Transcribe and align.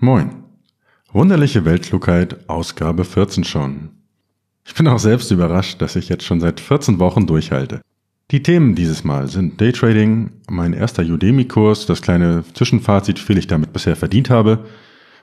Moin. 0.00 0.44
Wunderliche 1.12 1.64
Weltklugheit, 1.64 2.48
Ausgabe 2.48 3.04
14 3.04 3.42
schon. 3.42 3.90
Ich 4.64 4.72
bin 4.74 4.86
auch 4.86 5.00
selbst 5.00 5.32
überrascht, 5.32 5.82
dass 5.82 5.96
ich 5.96 6.08
jetzt 6.08 6.22
schon 6.22 6.38
seit 6.38 6.60
14 6.60 7.00
Wochen 7.00 7.26
durchhalte. 7.26 7.80
Die 8.30 8.44
Themen 8.44 8.76
dieses 8.76 9.02
Mal 9.02 9.26
sind 9.26 9.60
Daytrading, 9.60 10.30
mein 10.48 10.72
erster 10.72 11.02
Udemy-Kurs, 11.02 11.86
das 11.86 12.00
kleine 12.00 12.44
Zwischenfazit, 12.54 13.18
wie 13.18 13.24
viel 13.24 13.38
ich 13.38 13.48
damit 13.48 13.72
bisher 13.72 13.96
verdient 13.96 14.30
habe, 14.30 14.66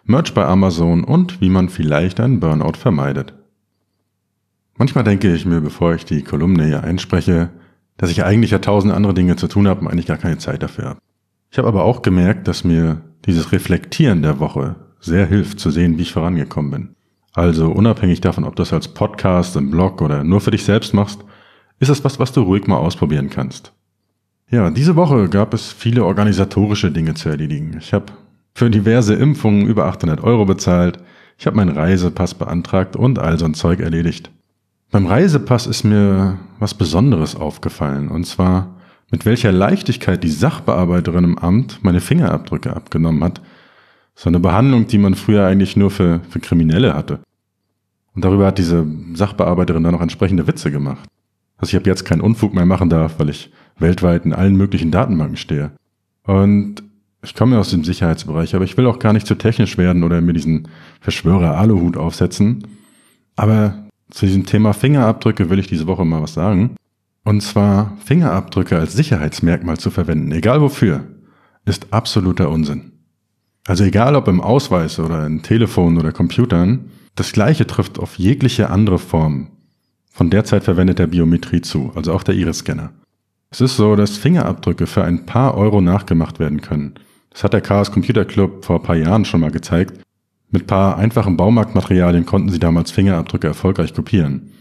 Merch 0.04 0.34
bei 0.34 0.46
Amazon 0.46 1.06
und 1.06 1.40
wie 1.40 1.50
man 1.50 1.70
vielleicht 1.70 2.20
einen 2.20 2.42
Burnout 2.42 2.78
vermeidet. 2.78 3.34
Manchmal 4.76 5.06
denke 5.06 5.34
ich 5.34 5.46
mir, 5.46 5.62
bevor 5.62 5.96
ich 5.96 6.04
die 6.04 6.22
Kolumne 6.22 6.66
hier 6.66 6.84
einspreche, 6.84 7.50
dass 7.96 8.12
ich 8.12 8.26
eigentlich 8.26 8.52
ja 8.52 8.60
tausend 8.60 8.94
andere 8.94 9.14
Dinge 9.14 9.38
zu 9.38 9.48
tun 9.48 9.70
habe 9.70 9.80
und 9.80 9.88
eigentlich 9.88 10.08
gar 10.08 10.18
keine 10.18 10.38
Zeit 10.38 10.62
dafür 10.62 10.90
habe. 10.90 11.00
Ich 11.50 11.58
habe 11.58 11.70
aber 11.70 11.86
auch 11.86 12.02
gemerkt, 12.02 12.50
dass 12.50 12.66
mir 12.66 13.02
dieses 13.26 13.52
Reflektieren 13.52 14.22
der 14.22 14.40
Woche 14.40 14.76
sehr 15.00 15.26
hilft 15.26 15.60
zu 15.60 15.72
sehen, 15.72 15.98
wie 15.98 16.04
ich 16.04 16.14
vorangekommen 16.14 16.72
bin. 16.72 16.96
Also 17.34 17.70
unabhängig 17.70 18.22
davon, 18.22 18.46
ob 18.46 18.56
du 18.56 18.64
es 18.64 18.74
als 18.74 18.88
Podcast, 18.88 19.56
im 19.56 19.72
Blog 19.72 20.02
oder 20.02 20.24
nur 20.24 20.42
für 20.42 20.52
dich 20.52 20.64
selbst 20.64 20.94
machst, 20.94 21.24
ist 21.80 21.90
es 21.90 22.04
was, 22.04 22.20
was 22.20 22.32
du 22.32 22.42
ruhig 22.42 22.68
mal 22.68 22.78
ausprobieren 22.78 23.30
kannst. 23.30 23.74
Ja, 24.50 24.70
diese 24.70 24.96
Woche 24.96 25.28
gab 25.28 25.54
es 25.54 25.72
viele 25.72 26.06
organisatorische 26.06 26.92
Dinge 26.92 27.16
zu 27.16 27.30
erledigen. 27.30 27.76
Ich 27.80 27.94
habe 27.94 28.14
für 28.54 28.70
diverse 28.70 29.16
Impfungen 29.16 29.68
über 29.68 29.86
800 29.86 30.24
Euro 30.24 30.46
bezahlt, 30.46 31.00
ich 31.38 31.46
habe 31.46 31.58
meinen 31.58 31.76
Reisepass 31.76 32.36
beantragt 32.36 32.96
und 32.96 33.20
all 33.20 33.38
so 33.38 33.46
ein 33.46 33.54
Zeug 33.54 33.82
erledigt. 33.82 34.32
Beim 34.92 35.08
Reisepass 35.08 35.68
ist 35.68 35.84
mir 35.84 36.40
was 36.60 36.74
Besonderes 36.74 37.36
aufgefallen, 37.36 38.08
und 38.08 38.26
zwar 38.26 38.75
mit 39.16 39.26
welcher 39.26 39.54
Leichtigkeit 39.54 40.22
die 40.26 40.30
Sachbearbeiterin 40.30 41.24
im 41.24 41.38
Amt 41.38 41.80
meine 41.84 42.02
Fingerabdrücke 42.02 42.76
abgenommen 42.76 43.24
hat. 43.24 43.40
So 44.14 44.28
eine 44.28 44.42
Behandlung, 44.42 44.88
die 44.88 44.98
man 44.98 45.16
früher 45.16 45.46
eigentlich 45.46 45.78
nur 45.78 45.90
für, 45.90 46.20
für 46.28 46.42
Kriminelle 46.42 46.94
hatte. 46.94 47.20
Und 48.14 48.26
darüber 48.26 48.46
hat 48.48 48.58
diese 48.58 48.86
Sachbearbeiterin 49.14 49.84
dann 49.84 49.94
noch 49.94 50.02
entsprechende 50.02 50.48
Witze 50.48 50.70
gemacht. 50.70 51.08
Dass 51.58 51.70
ich 51.70 51.78
ab 51.78 51.88
jetzt 51.88 52.04
keinen 52.04 52.20
Unfug 52.20 52.54
mehr 52.54 52.66
machen 52.66 52.90
darf, 52.90 53.18
weil 53.18 53.30
ich 53.30 53.54
weltweit 53.80 54.26
in 54.26 54.34
allen 54.34 54.58
möglichen 54.58 54.92
Datenbanken 54.92 55.38
stehe. 55.38 55.72
Und 56.24 56.84
ich 57.24 57.36
komme 57.36 57.58
aus 57.58 57.70
dem 57.70 57.86
Sicherheitsbereich, 57.86 58.54
aber 58.54 58.66
ich 58.66 58.76
will 58.76 58.86
auch 58.86 59.00
gar 59.00 59.14
nicht 59.14 59.28
zu 59.28 59.36
technisch 59.36 59.78
werden 59.78 60.04
oder 60.04 60.20
mir 60.20 60.34
diesen 60.34 60.68
Verschwörer-Aluhut 61.00 61.96
aufsetzen. 61.96 62.68
Aber 63.38 63.86
zu 64.10 64.26
diesem 64.26 64.46
Thema 64.46 64.74
Fingerabdrücke 64.74 65.50
will 65.50 65.60
ich 65.60 65.68
diese 65.68 65.88
Woche 65.88 66.04
mal 66.04 66.22
was 66.22 66.34
sagen. 66.34 66.76
Und 67.26 67.42
zwar 67.42 67.98
Fingerabdrücke 68.06 68.78
als 68.78 68.94
Sicherheitsmerkmal 68.94 69.78
zu 69.78 69.90
verwenden, 69.90 70.32
egal 70.32 70.62
wofür, 70.62 71.06
ist 71.66 71.92
absoluter 71.92 72.50
Unsinn. 72.50 72.92
Also 73.68 73.84
egal 73.84 74.16
ob 74.16 74.28
im 74.28 74.40
Ausweis 74.40 75.00
oder 75.00 75.26
in 75.26 75.42
Telefon 75.42 75.98
oder 75.98 76.12
Computern, 76.12 76.92
das 77.16 77.32
gleiche 77.32 77.66
trifft 77.66 77.98
auf 77.98 78.20
jegliche 78.20 78.70
andere 78.70 79.00
Form 79.00 79.48
von 80.12 80.30
derzeit 80.30 80.64
verwendeter 80.64 81.08
Biometrie 81.08 81.62
zu, 81.62 81.92
also 81.96 82.14
auch 82.14 82.22
der 82.22 82.36
Iris-Scanner. 82.36 82.94
Es 83.50 83.60
ist 83.60 83.76
so, 83.76 83.96
dass 83.96 84.18
Fingerabdrücke 84.18 84.86
für 84.86 85.04
ein 85.04 85.26
paar 85.26 85.58
Euro 85.58 85.82
nachgemacht 85.82 86.40
werden 86.40 86.62
können. 86.62 86.94
Das 87.32 87.44
hat 87.44 87.54
der 87.54 87.62
Chaos 87.62 87.92
Computer 87.92 88.26
Club 88.26 88.64
vor 88.64 88.78
ein 88.78 88.84
paar 88.84 88.96
Jahren 88.98 89.26
schon 89.26 89.40
mal 89.40 89.52
gezeigt. 89.52 90.00
Mit 90.52 90.68
paar 90.68 90.98
einfachen 90.98 91.38
Baumarktmaterialien 91.38 92.28
konnten 92.28 92.50
sie 92.50 92.60
damals 92.60 92.92
Fingerabdrücke 92.92 93.48
erfolgreich 93.48 93.96
kopieren. 93.96 94.52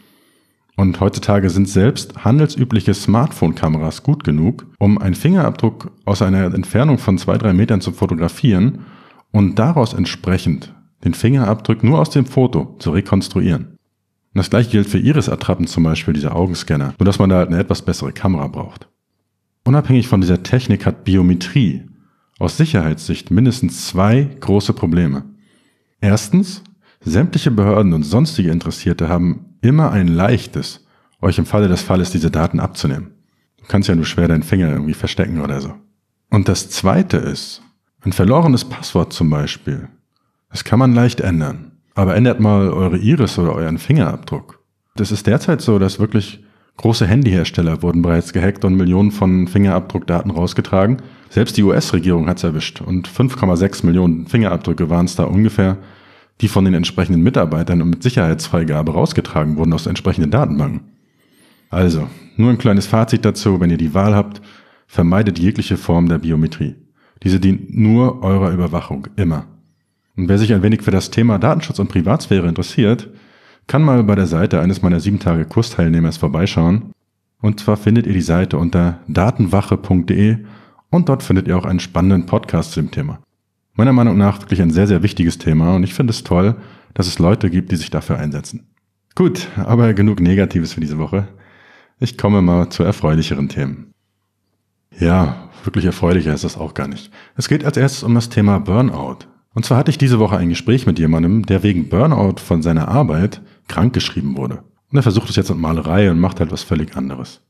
Und 0.77 0.99
heutzutage 1.01 1.51
sind 1.51 1.69
selbst 1.69 2.25
handelsübliche 2.25 2.95
Smartphone-Kameras 2.95 4.03
gut 4.03 4.25
genug, 4.25 4.67
um 4.79 4.99
einen 4.99 5.15
Fingerabdruck 5.15 5.93
aus 6.05 6.21
einer 6.21 6.53
Entfernung 6.53 6.99
von 6.99 7.17
zwei, 7.17 7.39
drei 7.39 7.53
Metern 7.53 7.81
zu 7.81 7.93
fotografieren 7.93 8.81
und 9.31 9.59
daraus 9.59 9.95
entsprechend 9.95 10.75
den 11.05 11.15
Fingerabdruck 11.15 11.85
nur 11.85 12.01
aus 12.01 12.11
dem 12.11 12.27
Foto 12.27 12.77
zu 12.79 12.91
rekonstruieren. 12.91 13.65
Und 14.35 14.39
das 14.39 14.51
gleiche 14.51 14.71
gilt 14.71 14.89
für 14.89 14.99
Iris-Attrappen 14.99 15.69
zum 15.69 15.85
Beispiel, 15.85 16.15
diese 16.15 16.33
Augenscanner, 16.33 16.95
nur 16.99 17.07
dass 17.07 17.21
man 17.21 17.31
da 17.31 17.37
halt 17.37 17.49
eine 17.49 17.61
etwas 17.61 17.83
bessere 17.83 18.13
Kamera 18.13 18.49
braucht. 18.49 18.89
Unabhängig 19.65 20.09
von 20.09 20.21
dieser 20.21 20.43
Technik 20.43 20.87
hat 20.87 21.05
Biometrie 21.05 21.83
aus 22.41 22.57
Sicherheitssicht 22.57 23.31
mindestens 23.31 23.87
zwei 23.87 24.29
große 24.41 24.73
Probleme. 24.73 25.25
Erstens, 26.01 26.65
sämtliche 27.01 27.53
Behörden 27.53 27.93
und 27.93 28.03
sonstige 28.03 28.51
Interessierte 28.51 29.09
haben 29.09 29.54
immer 29.69 29.91
ein 29.91 30.09
leichtes, 30.09 30.87
euch 31.21 31.39
im 31.39 31.47
Falle 31.47 31.69
des 31.69 31.83
Falles 31.83 32.11
diese 32.11 32.31
Daten 32.31 32.61
abzunehmen. 32.61 33.13
Du 33.59 33.65
kannst 33.67 33.89
ja 33.89 33.95
nur 33.95 34.05
schwer 34.05 34.29
deinen 34.29 34.43
Finger 34.43 34.71
irgendwie 34.71 34.95
verstecken 34.95 35.41
oder 35.41 35.61
so. 35.61 35.75
Und 36.31 36.49
das 36.49 36.71
zweite 36.71 37.17
ist, 37.17 37.63
ein 38.03 38.13
verlorenes 38.13 38.65
Passwort 38.67 39.13
zum 39.13 39.31
Beispiel. 39.31 39.89
Das 40.51 40.65
kann 40.65 40.79
man 40.79 40.95
leicht 40.95 41.21
ändern. 41.21 41.73
Aber 41.95 42.17
ändert 42.17 42.41
mal 42.41 42.71
eure 42.71 42.99
Iris 42.99 43.39
oder 43.39 43.55
euren 43.55 43.79
Fingerabdruck. 43.79 44.61
Das 44.97 45.13
ist 45.13 45.27
derzeit 45.27 45.61
so, 45.61 45.79
dass 45.79 45.99
wirklich 45.99 46.45
große 46.77 47.07
Handyhersteller 47.07 47.83
wurden 47.83 48.03
bereits 48.03 48.33
gehackt 48.33 48.65
und 48.65 48.77
Millionen 48.77 49.13
von 49.13 49.47
Fingerabdruckdaten 49.49 50.31
rausgetragen. 50.31 50.99
Selbst 51.31 51.57
die 51.57 51.63
US-Regierung 51.63 52.29
hat's 52.29 52.45
erwischt 52.45 52.81
und 52.81 53.09
5,6 53.09 53.87
Millionen 53.87 54.27
Fingerabdrücke 54.27 54.91
waren 54.91 55.07
es 55.07 55.17
da 55.17 55.25
ungefähr 55.25 55.79
die 56.41 56.49
von 56.49 56.65
den 56.65 56.75
entsprechenden 56.75 57.23
Mitarbeitern 57.23 57.83
und 57.83 57.91
mit 57.91 58.03
Sicherheitsfreigabe 58.03 58.93
rausgetragen 58.93 59.57
wurden 59.57 59.73
aus 59.73 59.87
entsprechenden 59.87 60.31
Datenbanken. 60.31 60.81
Also, 61.71 62.09
nur 62.37 62.51
ein 62.51 62.59
kleines 62.59 62.87
Fazit 62.87 63.25
dazu, 63.25 63.61
wenn 63.61 63.71
ihr 63.71 63.77
die 63.77 63.95
Wahl 63.95 64.15
habt, 64.15 64.41
vermeidet 64.87 65.39
jegliche 65.39 65.77
Form 65.77 66.09
der 66.09 66.19
Biometrie. 66.19 66.77
Diese 67.23 67.41
dient 67.41 67.77
nur 67.77 68.23
eurer 68.23 68.51
Überwachung, 68.51 69.09
immer. 69.17 69.47
Und 70.17 70.29
wer 70.29 70.39
sich 70.39 70.53
ein 70.53 70.63
wenig 70.63 70.83
für 70.83 70.91
das 70.91 71.11
Thema 71.11 71.39
Datenschutz 71.39 71.79
und 71.79 71.89
Privatsphäre 71.89 72.49
interessiert, 72.49 73.11
kann 73.67 73.83
mal 73.83 74.05
bei 74.05 74.15
der 74.15 74.27
Seite 74.27 74.61
eines 74.61 74.83
meiner 74.83 75.01
sieben 75.01 75.19
Tage 75.19 75.47
Kursteilnehmers 75.47 76.17
vorbeischauen. 76.17 76.93
Und 77.41 77.61
zwar 77.61 77.77
findet 77.77 78.07
ihr 78.07 78.13
die 78.13 78.21
Seite 78.21 78.59
unter 78.59 79.01
datenwache.de 79.09 80.39
und 80.91 81.09
dort 81.09 81.23
findet 81.23 81.49
ihr 81.49 81.57
auch 81.57 81.65
einen 81.65 81.81
spannenden 81.81 82.27
Podcast 82.27 82.73
zu 82.73 82.81
dem 82.81 82.91
Thema 82.91 83.24
meiner 83.75 83.93
Meinung 83.93 84.17
nach 84.17 84.41
wirklich 84.41 84.63
ein 84.63 84.71
sehr, 84.71 84.87
sehr 84.87 85.03
wichtiges 85.03 85.39
Thema 85.39 85.75
und 85.75 85.83
ich 85.85 85.95
finde 85.95 86.13
es 86.13 86.25
toll, 86.25 86.57
dass 86.95 87.07
es 87.07 87.19
Leute 87.19 87.51
gibt, 87.51 87.73
die 87.73 87.77
sich 87.77 87.91
dafür 87.91 88.19
einsetzen. 88.19 88.69
Gut, 89.15 89.49
aber 89.57 89.95
genug 89.95 90.21
Negatives 90.21 90.73
für 90.73 90.81
diese 90.81 90.99
Woche. 90.99 91.29
Ich 91.99 92.19
komme 92.19 92.43
mal 92.43 92.71
zu 92.71 92.83
erfreulicheren 92.83 93.49
Themen. 93.49 93.93
Ja, 94.99 95.51
wirklich 95.65 95.85
erfreulicher 95.85 96.35
ist 96.35 96.45
das 96.45 96.57
auch 96.57 96.75
gar 96.75 96.89
nicht. 96.89 97.11
Es 97.37 97.49
geht 97.49 97.65
als 97.65 97.77
erstes 97.77 98.03
um 98.03 98.15
das 98.15 98.29
Thema 98.29 98.59
Burnout. 98.59 99.27
Und 99.55 99.65
zwar 99.65 99.79
hatte 99.79 99.91
ich 99.91 99.99
diese 99.99 100.19
Woche 100.19 100.37
ein 100.37 100.49
Gespräch 100.49 100.87
mit 100.87 100.99
jemandem, 100.99 101.47
der 101.47 101.63
wegen 101.63 101.89
Burnout 101.89 102.41
von 102.41 102.63
seiner 102.63 102.89
Arbeit 102.89 103.41
krankgeschrieben 103.69 104.37
wurde. 104.37 104.65
Und 104.91 104.99
er 104.99 105.03
versucht 105.03 105.31
es 105.31 105.37
jetzt 105.37 105.51
mit 105.51 105.59
Malerei 105.59 106.11
und 106.11 106.19
macht 106.19 106.41
halt 106.41 106.53
was 106.53 106.63
völlig 106.63 106.97
anderes. 106.97 107.41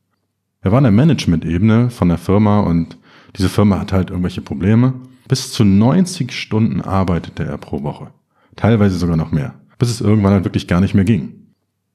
Er 0.61 0.73
war 0.73 0.79
in 0.79 0.85
der 0.85 0.93
Management-Ebene 0.93 1.91
von 1.91 2.09
der 2.09 2.19
Firma 2.19 2.61
und 2.61 2.99
diese 3.37 3.49
Firma 3.49 3.79
hat 3.79 3.93
halt 3.93 4.11
irgendwelche 4.11 4.41
Probleme 4.41 4.95
bis 5.29 5.53
zu 5.53 5.65
90 5.65 6.33
Stunden 6.33 6.81
arbeitete 6.81 7.45
er 7.45 7.59
pro 7.59 7.83
Woche. 7.83 8.09
Teilweise 8.57 8.99
sogar 8.99 9.17
noch 9.17 9.33
mehr. 9.33 9.55
Bis 9.79 9.91
es 9.91 10.01
irgendwann 10.01 10.33
halt 10.33 10.45
wirklich 10.45 10.69
gar 10.69 10.81
nicht 10.81 10.95
mehr 10.95 11.05
ging. 11.05 11.45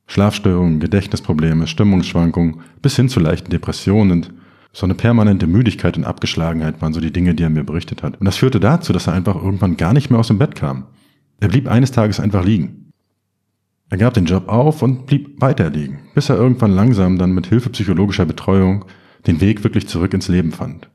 Schlafstörungen, 0.08 0.80
Gedächtnisprobleme, 0.80 1.68
Stimmungsschwankungen 1.68 2.62
bis 2.82 2.96
hin 2.96 3.10
zu 3.10 3.20
leichten 3.20 3.52
Depressionen 3.52 4.12
und 4.12 4.34
so 4.74 4.86
eine 4.86 4.96
permanente 4.96 5.48
Müdigkeit 5.48 5.98
und 5.98 6.04
Abgeschlagenheit 6.04 6.82
waren 6.82 6.94
so 6.94 7.02
die 7.02 7.14
Dinge, 7.14 7.36
die 7.36 7.44
er 7.44 7.50
mir 7.50 7.64
berichtet 7.64 8.04
hat. 8.04 8.20
Und 8.20 8.26
das 8.26 8.38
führte 8.38 8.60
dazu, 8.60 8.94
dass 8.94 9.08
er 9.08 9.14
einfach 9.14 9.36
irgendwann 9.36 9.78
gar 9.78 9.94
nicht 9.94 10.10
mehr 10.10 10.20
aus 10.20 10.28
dem 10.28 10.38
Bett 10.38 10.56
kam. 10.56 10.88
Er 11.40 11.48
blieb 11.48 11.68
eines 11.68 11.92
Tages 11.92 12.20
einfach 12.20 12.44
liegen. 12.44 12.92
Er 13.90 13.98
gab 13.98 14.14
den 14.14 14.26
Job 14.26 14.48
auf 14.48 14.84
und 14.84 15.08
blieb 15.08 15.42
weiter 15.42 15.70
liegen, 15.70 16.00
bis 16.14 16.30
er 16.30 16.36
irgendwann 16.36 16.72
langsam 16.72 17.18
dann 17.18 17.32
mit 17.32 17.48
Hilfe 17.48 17.70
psychologischer 17.70 18.26
Betreuung 18.26 18.86
den 19.26 19.42
Weg 19.42 19.64
wirklich 19.64 19.88
zurück 19.88 20.14
ins 20.14 20.28
Leben 20.28 20.52
fand. 20.52 20.90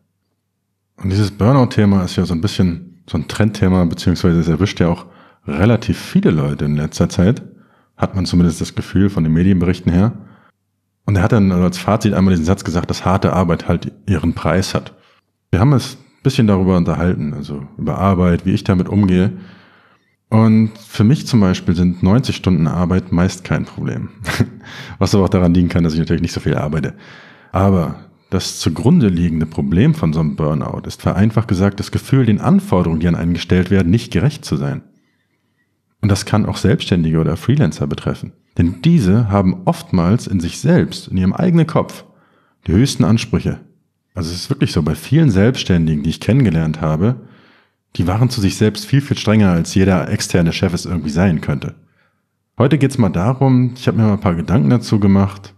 Und 0.96 1.10
dieses 1.10 1.30
Burnout-Thema 1.30 2.04
ist 2.04 2.16
ja 2.16 2.24
so 2.24 2.34
ein 2.34 2.40
bisschen 2.40 3.02
so 3.08 3.18
ein 3.18 3.28
Trendthema, 3.28 3.84
beziehungsweise 3.84 4.40
es 4.40 4.48
erwischt 4.48 4.80
ja 4.80 4.88
auch 4.88 5.06
relativ 5.46 5.98
viele 5.98 6.30
Leute 6.30 6.64
in 6.64 6.76
letzter 6.76 7.08
Zeit. 7.08 7.42
Hat 7.96 8.14
man 8.14 8.26
zumindest 8.26 8.60
das 8.60 8.74
Gefühl 8.74 9.10
von 9.10 9.24
den 9.24 9.32
Medienberichten 9.32 9.92
her. 9.92 10.12
Und 11.06 11.16
er 11.16 11.22
hat 11.22 11.32
dann 11.32 11.52
als 11.52 11.78
Fazit 11.78 12.14
einmal 12.14 12.32
diesen 12.32 12.46
Satz 12.46 12.64
gesagt, 12.64 12.88
dass 12.90 13.04
harte 13.04 13.32
Arbeit 13.32 13.68
halt 13.68 13.92
ihren 14.06 14.32
Preis 14.34 14.74
hat. 14.74 14.94
Wir 15.50 15.60
haben 15.60 15.72
es 15.74 15.96
ein 15.96 16.22
bisschen 16.22 16.46
darüber 16.46 16.76
unterhalten, 16.76 17.34
also 17.34 17.68
über 17.76 17.98
Arbeit, 17.98 18.46
wie 18.46 18.52
ich 18.52 18.64
damit 18.64 18.88
umgehe. 18.88 19.32
Und 20.30 20.70
für 20.78 21.04
mich 21.04 21.26
zum 21.26 21.40
Beispiel 21.40 21.76
sind 21.76 22.02
90 22.02 22.34
Stunden 22.34 22.66
Arbeit 22.66 23.12
meist 23.12 23.44
kein 23.44 23.66
Problem. 23.66 24.08
Was 24.98 25.14
aber 25.14 25.24
auch 25.24 25.28
daran 25.28 25.54
liegen 25.54 25.68
kann, 25.68 25.84
dass 25.84 25.92
ich 25.92 25.98
natürlich 25.98 26.22
nicht 26.22 26.32
so 26.32 26.40
viel 26.40 26.56
arbeite. 26.56 26.94
Aber 27.52 27.96
das 28.30 28.58
zugrunde 28.58 29.08
liegende 29.08 29.46
Problem 29.46 29.94
von 29.94 30.12
so 30.12 30.20
einem 30.20 30.36
Burnout 30.36 30.86
ist 30.86 31.02
vereinfacht 31.02 31.48
gesagt 31.48 31.78
das 31.80 31.92
Gefühl, 31.92 32.26
den 32.26 32.40
Anforderungen, 32.40 33.00
die 33.00 33.08
an 33.08 33.14
einen 33.14 33.34
gestellt 33.34 33.70
werden, 33.70 33.90
nicht 33.90 34.12
gerecht 34.12 34.44
zu 34.44 34.56
sein. 34.56 34.82
Und 36.00 36.10
das 36.10 36.26
kann 36.26 36.46
auch 36.46 36.56
Selbstständige 36.56 37.18
oder 37.20 37.36
Freelancer 37.36 37.86
betreffen. 37.86 38.32
Denn 38.58 38.82
diese 38.82 39.30
haben 39.30 39.62
oftmals 39.64 40.26
in 40.26 40.40
sich 40.40 40.58
selbst, 40.58 41.08
in 41.08 41.16
ihrem 41.16 41.32
eigenen 41.32 41.66
Kopf, 41.66 42.04
die 42.66 42.72
höchsten 42.72 43.04
Ansprüche. 43.04 43.60
Also 44.14 44.30
es 44.30 44.42
ist 44.42 44.50
wirklich 44.50 44.72
so, 44.72 44.82
bei 44.82 44.94
vielen 44.94 45.30
Selbstständigen, 45.30 46.02
die 46.02 46.10
ich 46.10 46.20
kennengelernt 46.20 46.80
habe, 46.80 47.16
Die 47.96 48.06
waren 48.06 48.28
zu 48.28 48.40
sich 48.40 48.56
selbst 48.56 48.86
viel, 48.86 49.00
viel 49.00 49.16
strenger, 49.16 49.52
als 49.52 49.74
jeder 49.74 50.08
externe 50.10 50.52
Chef 50.52 50.74
es 50.74 50.86
irgendwie 50.86 51.10
sein 51.10 51.40
könnte. 51.40 51.74
Heute 52.58 52.78
geht's 52.78 52.98
mal 52.98 53.08
darum, 53.08 53.74
ich 53.76 53.86
habe 53.86 53.98
mir 53.98 54.04
mal 54.04 54.14
ein 54.14 54.20
paar 54.20 54.34
Gedanken 54.34 54.70
dazu 54.70 54.98
gemacht, 54.98 55.53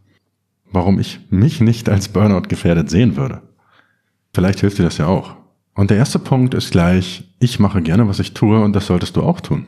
warum 0.72 0.98
ich 0.98 1.20
mich 1.30 1.60
nicht 1.60 1.88
als 1.88 2.08
Burnout 2.08 2.48
gefährdet 2.48 2.90
sehen 2.90 3.16
würde. 3.16 3.42
Vielleicht 4.34 4.60
hilft 4.60 4.78
dir 4.78 4.84
das 4.84 4.98
ja 4.98 5.06
auch. 5.06 5.36
Und 5.74 5.90
der 5.90 5.96
erste 5.96 6.18
Punkt 6.18 6.54
ist 6.54 6.70
gleich, 6.70 7.24
ich 7.38 7.58
mache 7.58 7.82
gerne, 7.82 8.08
was 8.08 8.18
ich 8.18 8.34
tue 8.34 8.62
und 8.62 8.74
das 8.74 8.86
solltest 8.86 9.16
du 9.16 9.22
auch 9.22 9.40
tun. 9.40 9.66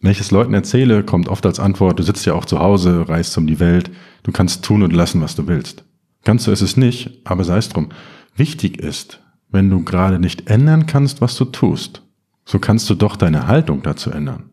Wenn 0.00 0.10
ich 0.10 0.20
es 0.20 0.30
Leuten 0.30 0.54
erzähle, 0.54 1.02
kommt 1.02 1.28
oft 1.28 1.46
als 1.46 1.60
Antwort, 1.60 1.98
du 1.98 2.02
sitzt 2.02 2.26
ja 2.26 2.34
auch 2.34 2.44
zu 2.44 2.58
Hause, 2.58 3.08
reist 3.08 3.36
um 3.38 3.46
die 3.46 3.60
Welt, 3.60 3.90
du 4.22 4.32
kannst 4.32 4.64
tun 4.64 4.82
und 4.82 4.92
lassen, 4.92 5.20
was 5.20 5.34
du 5.34 5.46
willst. 5.46 5.84
Ganz 6.24 6.44
so 6.44 6.52
ist 6.52 6.62
es 6.62 6.76
nicht, 6.76 7.20
aber 7.24 7.44
sei 7.44 7.58
es 7.58 7.68
drum. 7.68 7.90
Wichtig 8.36 8.78
ist, 8.78 9.20
wenn 9.50 9.70
du 9.70 9.84
gerade 9.84 10.18
nicht 10.18 10.50
ändern 10.50 10.86
kannst, 10.86 11.20
was 11.20 11.36
du 11.36 11.44
tust, 11.46 12.02
so 12.44 12.58
kannst 12.58 12.88
du 12.90 12.94
doch 12.94 13.16
deine 13.16 13.46
Haltung 13.46 13.82
dazu 13.82 14.10
ändern. 14.10 14.50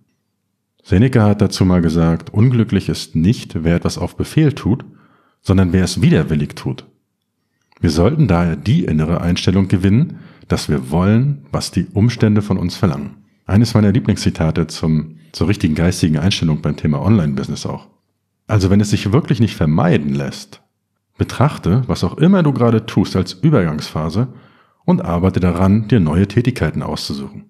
Seneca 0.84 1.24
hat 1.24 1.42
dazu 1.42 1.66
mal 1.66 1.82
gesagt, 1.82 2.34
unglücklich 2.34 2.90
ist 2.90 3.16
nicht, 3.16 3.64
wer 3.64 3.76
etwas 3.76 3.98
auf 3.98 4.16
Befehl 4.16 4.54
tut, 4.54 4.86
sondern 5.42 5.74
wer 5.74 5.84
es 5.84 6.02
widerwillig 6.02 6.56
tut. 6.56 6.86
Wir 7.80 7.90
sollten 7.90 8.28
daher 8.28 8.56
die 8.56 8.86
innere 8.86 9.22
Einstellung 9.22 9.68
gewinnen, 9.68 10.20
dass 10.48 10.70
wir 10.70 10.92
wollen, 10.92 11.46
was 11.52 11.72
die 11.72 11.88
Umstände 11.94 12.42
von 12.42 12.58
uns 12.58 12.76
verlangen. 12.76 13.24
Eines 13.46 13.74
meiner 13.74 13.92
Lieblingszitate 13.92 14.68
zum, 14.68 15.18
zur 15.32 15.48
richtigen 15.48 15.76
geistigen 15.76 16.18
Einstellung 16.18 16.62
beim 16.62 16.78
Thema 16.78 17.02
Online-Business 17.02 17.66
auch. 17.66 17.88
Also 18.48 18.70
wenn 18.70 18.82
es 18.82 18.92
sich 18.92 19.12
wirklich 19.12 19.40
nicht 19.40 19.56
vermeiden 19.56 20.14
lässt, 20.14 20.62
betrachte, 21.18 21.84
was 21.88 22.04
auch 22.04 22.18
immer 22.18 22.44
du 22.44 22.54
gerade 22.54 22.86
tust 22.86 23.16
als 23.16 23.34
Übergangsphase 23.34 24.28
und 24.86 25.04
arbeite 25.04 25.40
daran, 25.40 25.88
dir 25.88 26.00
neue 26.00 26.28
Tätigkeiten 26.28 26.84
auszusuchen. 26.84 27.46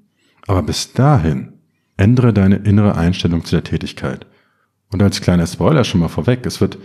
Aber 0.48 0.64
bis 0.64 0.94
dahin 0.94 1.54
ändere 1.98 2.34
deine 2.34 2.58
innere 2.58 2.96
Einstellung 2.96 3.44
zu 3.46 3.56
der 3.56 3.64
Tätigkeit. 3.64 4.26
Und 4.92 5.02
als 5.02 5.22
kleiner 5.22 5.48
Spoiler 5.48 5.84
schon 5.84 6.02
mal 6.02 6.08
vorweg, 6.08 6.46
es 6.46 6.62
wird 6.62 6.78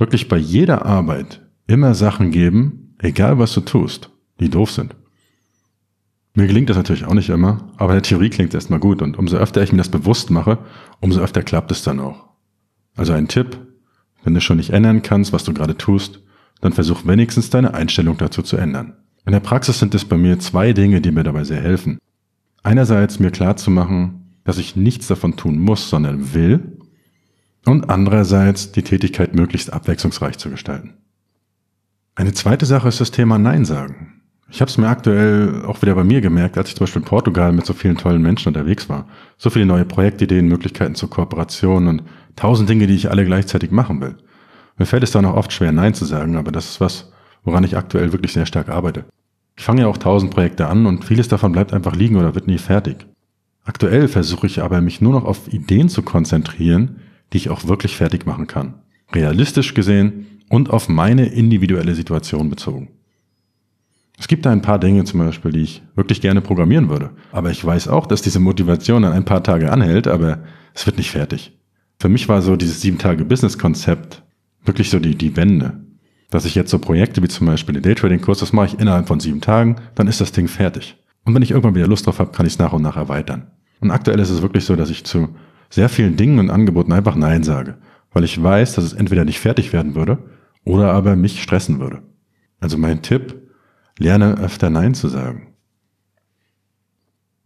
wirklich 0.00 0.28
bei 0.28 0.38
jeder 0.38 0.86
Arbeit 0.86 1.42
immer 1.66 1.94
Sachen 1.94 2.30
geben, 2.30 2.94
egal 2.98 3.38
was 3.38 3.52
du 3.52 3.60
tust, 3.60 4.10
die 4.40 4.48
doof 4.48 4.72
sind. 4.72 4.96
Mir 6.34 6.46
gelingt 6.46 6.70
das 6.70 6.76
natürlich 6.76 7.04
auch 7.04 7.14
nicht 7.14 7.28
immer, 7.28 7.72
aber 7.76 7.92
in 7.92 7.96
der 7.96 8.02
Theorie 8.02 8.30
klingt 8.30 8.50
es 8.50 8.54
erstmal 8.54 8.80
gut 8.80 9.02
und 9.02 9.18
umso 9.18 9.36
öfter 9.36 9.62
ich 9.62 9.72
mir 9.72 9.78
das 9.78 9.88
bewusst 9.88 10.30
mache, 10.30 10.58
umso 11.00 11.20
öfter 11.20 11.42
klappt 11.42 11.70
es 11.70 11.82
dann 11.82 12.00
auch. 12.00 12.28
Also 12.96 13.12
ein 13.12 13.28
Tipp, 13.28 13.58
wenn 14.24 14.34
du 14.34 14.40
schon 14.40 14.56
nicht 14.56 14.70
ändern 14.70 15.02
kannst, 15.02 15.32
was 15.32 15.44
du 15.44 15.52
gerade 15.52 15.76
tust, 15.76 16.20
dann 16.60 16.72
versuch 16.72 17.06
wenigstens 17.06 17.50
deine 17.50 17.74
Einstellung 17.74 18.16
dazu 18.16 18.42
zu 18.42 18.56
ändern. 18.56 18.94
In 19.26 19.32
der 19.32 19.40
Praxis 19.40 19.78
sind 19.78 19.94
es 19.94 20.04
bei 20.04 20.16
mir 20.16 20.38
zwei 20.38 20.72
Dinge, 20.72 21.00
die 21.00 21.10
mir 21.10 21.24
dabei 21.24 21.44
sehr 21.44 21.60
helfen. 21.60 21.98
Einerseits 22.62 23.18
mir 23.18 23.30
klar 23.30 23.56
zu 23.56 23.70
machen, 23.70 24.34
dass 24.44 24.58
ich 24.58 24.76
nichts 24.76 25.06
davon 25.06 25.36
tun 25.36 25.58
muss, 25.58 25.88
sondern 25.90 26.34
will. 26.34 26.78
Und 27.66 27.90
andererseits 27.90 28.72
die 28.72 28.82
Tätigkeit 28.82 29.34
möglichst 29.34 29.72
abwechslungsreich 29.72 30.38
zu 30.38 30.50
gestalten. 30.50 30.94
Eine 32.14 32.32
zweite 32.32 32.66
Sache 32.66 32.88
ist 32.88 33.00
das 33.00 33.10
Thema 33.10 33.38
Nein 33.38 33.64
sagen. 33.64 34.20
Ich 34.50 34.60
habe 34.60 34.68
es 34.68 34.78
mir 34.78 34.88
aktuell 34.88 35.64
auch 35.64 35.80
wieder 35.80 35.94
bei 35.94 36.02
mir 36.02 36.20
gemerkt, 36.20 36.58
als 36.58 36.70
ich 36.70 36.76
zum 36.76 36.84
Beispiel 36.84 37.02
in 37.02 37.08
Portugal 37.08 37.52
mit 37.52 37.66
so 37.66 37.72
vielen 37.72 37.96
tollen 37.96 38.20
Menschen 38.20 38.48
unterwegs 38.48 38.88
war. 38.88 39.06
So 39.38 39.48
viele 39.48 39.66
neue 39.66 39.84
Projektideen, 39.84 40.48
Möglichkeiten 40.48 40.96
zur 40.96 41.08
Kooperation 41.08 41.86
und 41.86 42.02
tausend 42.34 42.68
Dinge, 42.68 42.86
die 42.88 42.96
ich 42.96 43.10
alle 43.10 43.24
gleichzeitig 43.24 43.70
machen 43.70 44.00
will. 44.00 44.16
Mir 44.76 44.86
fällt 44.86 45.04
es 45.04 45.12
dann 45.12 45.24
auch 45.24 45.36
oft 45.36 45.52
schwer, 45.52 45.72
Nein 45.72 45.94
zu 45.94 46.04
sagen, 46.04 46.36
aber 46.36 46.50
das 46.50 46.68
ist 46.68 46.80
was, 46.80 47.12
woran 47.44 47.64
ich 47.64 47.76
aktuell 47.76 48.12
wirklich 48.12 48.32
sehr 48.32 48.46
stark 48.46 48.68
arbeite. 48.68 49.04
Ich 49.56 49.64
fange 49.64 49.82
ja 49.82 49.86
auch 49.86 49.98
tausend 49.98 50.32
Projekte 50.32 50.66
an 50.66 50.86
und 50.86 51.04
vieles 51.04 51.28
davon 51.28 51.52
bleibt 51.52 51.72
einfach 51.72 51.94
liegen 51.94 52.16
oder 52.16 52.34
wird 52.34 52.46
nie 52.48 52.58
fertig. 52.58 53.06
Aktuell 53.64 54.08
versuche 54.08 54.46
ich 54.46 54.62
aber, 54.62 54.80
mich 54.80 55.00
nur 55.00 55.12
noch 55.12 55.24
auf 55.24 55.52
Ideen 55.52 55.88
zu 55.88 56.02
konzentrieren, 56.02 56.96
die 57.32 57.38
ich 57.38 57.50
auch 57.50 57.66
wirklich 57.66 57.96
fertig 57.96 58.26
machen 58.26 58.46
kann. 58.46 58.74
Realistisch 59.12 59.74
gesehen 59.74 60.26
und 60.48 60.70
auf 60.70 60.88
meine 60.88 61.26
individuelle 61.26 61.94
Situation 61.94 62.50
bezogen. 62.50 62.88
Es 64.18 64.28
gibt 64.28 64.44
da 64.44 64.50
ein 64.50 64.62
paar 64.62 64.78
Dinge 64.78 65.04
zum 65.04 65.20
Beispiel, 65.20 65.52
die 65.52 65.62
ich 65.62 65.82
wirklich 65.94 66.20
gerne 66.20 66.42
programmieren 66.42 66.90
würde. 66.90 67.10
Aber 67.32 67.50
ich 67.50 67.64
weiß 67.64 67.88
auch, 67.88 68.06
dass 68.06 68.20
diese 68.20 68.38
Motivation 68.38 69.02
dann 69.02 69.12
ein 69.12 69.24
paar 69.24 69.42
Tage 69.42 69.72
anhält, 69.72 70.06
aber 70.06 70.40
es 70.74 70.84
wird 70.84 70.98
nicht 70.98 71.10
fertig. 71.10 71.58
Für 71.98 72.10
mich 72.10 72.28
war 72.28 72.42
so 72.42 72.56
dieses 72.56 72.82
sieben 72.82 72.98
Tage 72.98 73.24
Business-Konzept 73.24 74.22
wirklich 74.64 74.90
so 74.90 74.98
die, 74.98 75.14
die 75.14 75.36
Wende. 75.36 75.80
Dass 76.30 76.44
ich 76.44 76.54
jetzt 76.54 76.70
so 76.70 76.78
Projekte 76.78 77.22
wie 77.22 77.28
zum 77.28 77.46
Beispiel 77.46 77.72
den 77.72 77.82
Daytrading-Kurs, 77.82 78.40
das 78.40 78.52
mache 78.52 78.66
ich 78.66 78.78
innerhalb 78.78 79.08
von 79.08 79.20
sieben 79.20 79.40
Tagen, 79.40 79.76
dann 79.94 80.06
ist 80.06 80.20
das 80.20 80.32
Ding 80.32 80.48
fertig. 80.48 80.96
Und 81.24 81.34
wenn 81.34 81.42
ich 81.42 81.50
irgendwann 81.50 81.74
wieder 81.74 81.88
Lust 81.88 82.06
drauf 82.06 82.18
habe, 82.18 82.32
kann 82.32 82.46
ich 82.46 82.52
es 82.52 82.58
nach 82.58 82.72
und 82.72 82.82
nach 82.82 82.96
erweitern. 82.96 83.50
Und 83.80 83.90
aktuell 83.90 84.18
ist 84.20 84.30
es 84.30 84.42
wirklich 84.42 84.64
so, 84.64 84.76
dass 84.76 84.90
ich 84.90 85.04
zu 85.04 85.28
sehr 85.70 85.88
vielen 85.88 86.16
Dingen 86.16 86.38
und 86.38 86.50
Angeboten 86.50 86.92
einfach 86.92 87.14
Nein 87.14 87.42
sage, 87.42 87.78
weil 88.12 88.24
ich 88.24 88.42
weiß, 88.42 88.74
dass 88.74 88.84
es 88.84 88.92
entweder 88.92 89.24
nicht 89.24 89.40
fertig 89.40 89.72
werden 89.72 89.94
würde 89.94 90.18
oder 90.64 90.92
aber 90.92 91.16
mich 91.16 91.42
stressen 91.42 91.80
würde. 91.80 92.02
Also 92.58 92.76
mein 92.76 93.02
Tipp, 93.02 93.36
Lerne 93.98 94.38
öfter 94.38 94.70
Nein 94.70 94.94
zu 94.94 95.08
sagen. 95.08 95.48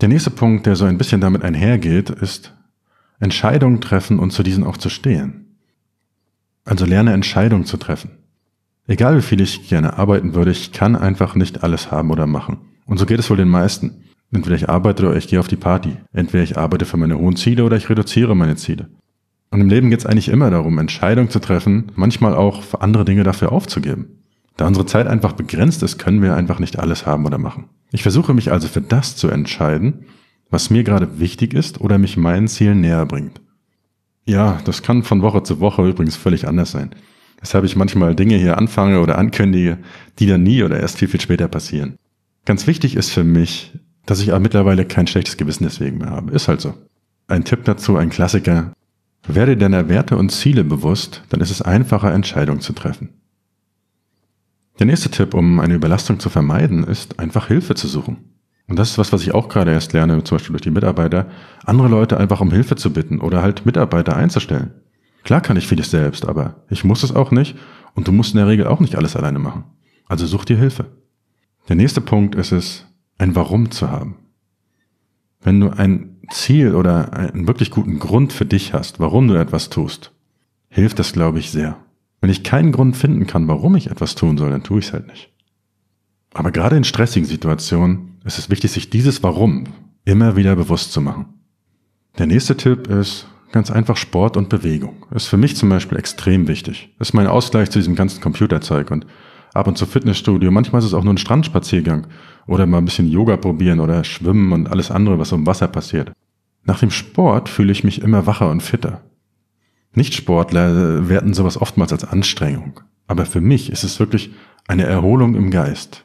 Der 0.00 0.08
nächste 0.08 0.30
Punkt, 0.30 0.66
der 0.66 0.76
so 0.76 0.84
ein 0.84 0.98
bisschen 0.98 1.20
damit 1.20 1.42
einhergeht, 1.42 2.10
ist 2.10 2.54
Entscheidungen 3.18 3.80
treffen 3.80 4.18
und 4.18 4.30
zu 4.30 4.42
diesen 4.42 4.64
auch 4.64 4.76
zu 4.76 4.88
stehen. 4.88 5.56
Also 6.64 6.84
lerne 6.86 7.12
Entscheidungen 7.12 7.64
zu 7.64 7.76
treffen. 7.76 8.10
Egal 8.86 9.16
wie 9.16 9.22
viel 9.22 9.40
ich 9.40 9.68
gerne 9.68 9.98
arbeiten 9.98 10.34
würde, 10.34 10.50
ich 10.50 10.72
kann 10.72 10.94
einfach 10.94 11.34
nicht 11.34 11.62
alles 11.62 11.90
haben 11.90 12.10
oder 12.10 12.26
machen. 12.26 12.58
Und 12.86 12.98
so 12.98 13.06
geht 13.06 13.18
es 13.18 13.30
wohl 13.30 13.36
den 13.36 13.48
meisten. 13.48 14.03
Entweder 14.34 14.56
ich 14.56 14.68
arbeite 14.68 15.06
oder 15.06 15.16
ich 15.16 15.28
gehe 15.28 15.38
auf 15.38 15.46
die 15.46 15.56
Party. 15.56 15.96
Entweder 16.12 16.42
ich 16.42 16.58
arbeite 16.58 16.86
für 16.86 16.96
meine 16.96 17.16
hohen 17.16 17.36
Ziele 17.36 17.64
oder 17.64 17.76
ich 17.76 17.88
reduziere 17.88 18.34
meine 18.34 18.56
Ziele. 18.56 18.88
Und 19.50 19.60
im 19.60 19.68
Leben 19.68 19.90
geht 19.90 20.00
es 20.00 20.06
eigentlich 20.06 20.28
immer 20.28 20.50
darum, 20.50 20.78
Entscheidungen 20.78 21.30
zu 21.30 21.38
treffen, 21.38 21.92
manchmal 21.94 22.34
auch 22.34 22.62
für 22.62 22.80
andere 22.80 23.04
Dinge 23.04 23.22
dafür 23.22 23.52
aufzugeben. 23.52 24.06
Da 24.56 24.66
unsere 24.66 24.86
Zeit 24.86 25.06
einfach 25.06 25.32
begrenzt 25.32 25.84
ist, 25.84 25.98
können 25.98 26.20
wir 26.20 26.34
einfach 26.34 26.58
nicht 26.58 26.80
alles 26.80 27.06
haben 27.06 27.26
oder 27.26 27.38
machen. 27.38 27.66
Ich 27.92 28.02
versuche 28.02 28.34
mich 28.34 28.50
also 28.50 28.66
für 28.66 28.80
das 28.80 29.14
zu 29.14 29.28
entscheiden, 29.28 30.06
was 30.50 30.68
mir 30.68 30.82
gerade 30.82 31.20
wichtig 31.20 31.54
ist 31.54 31.80
oder 31.80 31.98
mich 31.98 32.16
meinen 32.16 32.48
Zielen 32.48 32.80
näher 32.80 33.06
bringt. 33.06 33.40
Ja, 34.24 34.58
das 34.64 34.82
kann 34.82 35.04
von 35.04 35.22
Woche 35.22 35.44
zu 35.44 35.60
Woche 35.60 35.88
übrigens 35.88 36.16
völlig 36.16 36.48
anders 36.48 36.72
sein. 36.72 36.90
Weshalb 37.40 37.64
ich 37.64 37.76
manchmal 37.76 38.16
Dinge 38.16 38.36
hier 38.36 38.58
anfange 38.58 39.00
oder 39.00 39.16
ankündige, 39.16 39.78
die 40.18 40.26
dann 40.26 40.42
nie 40.42 40.64
oder 40.64 40.80
erst 40.80 40.98
viel, 40.98 41.08
viel 41.08 41.20
später 41.20 41.46
passieren. 41.46 41.96
Ganz 42.44 42.66
wichtig 42.66 42.96
ist 42.96 43.10
für 43.10 43.24
mich, 43.24 43.72
dass 44.06 44.20
ich 44.20 44.30
aber 44.30 44.40
mittlerweile 44.40 44.84
kein 44.84 45.06
schlechtes 45.06 45.36
Gewissen 45.36 45.64
deswegen 45.64 45.98
mehr 45.98 46.10
habe. 46.10 46.32
Ist 46.32 46.48
halt 46.48 46.60
so. 46.60 46.74
Ein 47.26 47.44
Tipp 47.44 47.64
dazu, 47.64 47.96
ein 47.96 48.10
Klassiker. 48.10 48.72
Werde 49.26 49.56
deiner 49.56 49.88
Werte 49.88 50.16
und 50.16 50.30
Ziele 50.30 50.64
bewusst, 50.64 51.22
dann 51.30 51.40
ist 51.40 51.50
es 51.50 51.62
einfacher, 51.62 52.12
Entscheidungen 52.12 52.60
zu 52.60 52.74
treffen. 52.74 53.08
Der 54.78 54.86
nächste 54.86 55.08
Tipp, 55.08 55.34
um 55.34 55.60
eine 55.60 55.74
Überlastung 55.74 56.18
zu 56.20 56.28
vermeiden, 56.28 56.84
ist 56.84 57.18
einfach 57.18 57.46
Hilfe 57.46 57.74
zu 57.74 57.86
suchen. 57.86 58.34
Und 58.66 58.78
das 58.78 58.90
ist 58.90 58.98
was, 58.98 59.12
was 59.12 59.22
ich 59.22 59.32
auch 59.32 59.48
gerade 59.48 59.72
erst 59.72 59.92
lerne, 59.92 60.22
zum 60.24 60.36
Beispiel 60.36 60.52
durch 60.52 60.62
die 60.62 60.70
Mitarbeiter, 60.70 61.26
andere 61.64 61.88
Leute 61.88 62.18
einfach 62.18 62.40
um 62.40 62.50
Hilfe 62.50 62.76
zu 62.76 62.92
bitten 62.92 63.20
oder 63.20 63.42
halt 63.42 63.66
Mitarbeiter 63.66 64.16
einzustellen. 64.16 64.72
Klar 65.22 65.40
kann 65.40 65.56
ich 65.56 65.66
vieles 65.66 65.90
selbst, 65.90 66.26
aber 66.26 66.64
ich 66.68 66.84
muss 66.84 67.02
es 67.02 67.14
auch 67.14 67.30
nicht 67.30 67.56
und 67.94 68.08
du 68.08 68.12
musst 68.12 68.34
in 68.34 68.38
der 68.38 68.48
Regel 68.48 68.66
auch 68.66 68.80
nicht 68.80 68.96
alles 68.96 69.16
alleine 69.16 69.38
machen. 69.38 69.64
Also 70.06 70.26
such 70.26 70.44
dir 70.44 70.58
Hilfe. 70.58 70.86
Der 71.68 71.76
nächste 71.76 72.00
Punkt 72.00 72.34
ist 72.34 72.52
es, 72.52 72.86
ein 73.24 73.34
Warum 73.34 73.70
zu 73.70 73.90
haben. 73.90 74.16
Wenn 75.40 75.58
du 75.58 75.70
ein 75.70 76.18
Ziel 76.30 76.74
oder 76.74 77.12
einen 77.14 77.46
wirklich 77.46 77.70
guten 77.70 77.98
Grund 77.98 78.32
für 78.32 78.44
dich 78.44 78.72
hast, 78.72 79.00
warum 79.00 79.28
du 79.28 79.34
etwas 79.34 79.70
tust, 79.70 80.12
hilft 80.68 80.98
das, 80.98 81.12
glaube 81.12 81.38
ich, 81.38 81.50
sehr. 81.50 81.78
Wenn 82.20 82.30
ich 82.30 82.44
keinen 82.44 82.72
Grund 82.72 82.96
finden 82.96 83.26
kann, 83.26 83.48
warum 83.48 83.76
ich 83.76 83.90
etwas 83.90 84.14
tun 84.14 84.38
soll, 84.38 84.50
dann 84.50 84.62
tue 84.62 84.78
ich 84.78 84.86
es 84.86 84.92
halt 84.92 85.06
nicht. 85.06 85.30
Aber 86.34 86.50
gerade 86.50 86.76
in 86.76 86.84
stressigen 86.84 87.28
Situationen 87.28 88.18
ist 88.24 88.38
es 88.38 88.50
wichtig, 88.50 88.72
sich 88.72 88.90
dieses 88.90 89.22
Warum 89.22 89.64
immer 90.04 90.36
wieder 90.36 90.54
bewusst 90.56 90.92
zu 90.92 91.00
machen. 91.00 91.26
Der 92.18 92.26
nächste 92.26 92.56
Tipp 92.56 92.88
ist 92.88 93.26
ganz 93.52 93.70
einfach 93.70 93.96
Sport 93.96 94.36
und 94.36 94.48
Bewegung. 94.48 95.06
Ist 95.14 95.28
für 95.28 95.36
mich 95.36 95.56
zum 95.56 95.68
Beispiel 95.68 95.98
extrem 95.98 96.48
wichtig. 96.48 96.94
Ist 96.98 97.14
mein 97.14 97.26
Ausgleich 97.26 97.70
zu 97.70 97.78
diesem 97.78 97.94
ganzen 97.94 98.20
Computerzeug 98.20 98.90
und 98.90 99.06
ab 99.54 99.66
und 99.66 99.78
zu 99.78 99.86
Fitnessstudio. 99.86 100.50
Manchmal 100.50 100.80
ist 100.80 100.86
es 100.86 100.94
auch 100.94 101.04
nur 101.04 101.14
ein 101.14 101.18
Strandspaziergang 101.18 102.06
oder 102.46 102.66
mal 102.66 102.78
ein 102.78 102.84
bisschen 102.84 103.08
Yoga 103.08 103.36
probieren 103.36 103.80
oder 103.80 104.04
schwimmen 104.04 104.52
und 104.52 104.68
alles 104.68 104.90
andere, 104.90 105.18
was 105.18 105.32
um 105.32 105.46
Wasser 105.46 105.68
passiert. 105.68 106.12
Nach 106.64 106.80
dem 106.80 106.90
Sport 106.90 107.48
fühle 107.48 107.72
ich 107.72 107.84
mich 107.84 108.02
immer 108.02 108.26
wacher 108.26 108.50
und 108.50 108.62
fitter. 108.62 109.02
Nichtsportler 109.94 111.08
werten 111.08 111.34
sowas 111.34 111.60
oftmals 111.60 111.92
als 111.92 112.04
Anstrengung. 112.04 112.80
Aber 113.06 113.26
für 113.26 113.40
mich 113.40 113.70
ist 113.70 113.84
es 113.84 114.00
wirklich 114.00 114.32
eine 114.66 114.84
Erholung 114.84 115.34
im 115.34 115.50
Geist. 115.50 116.04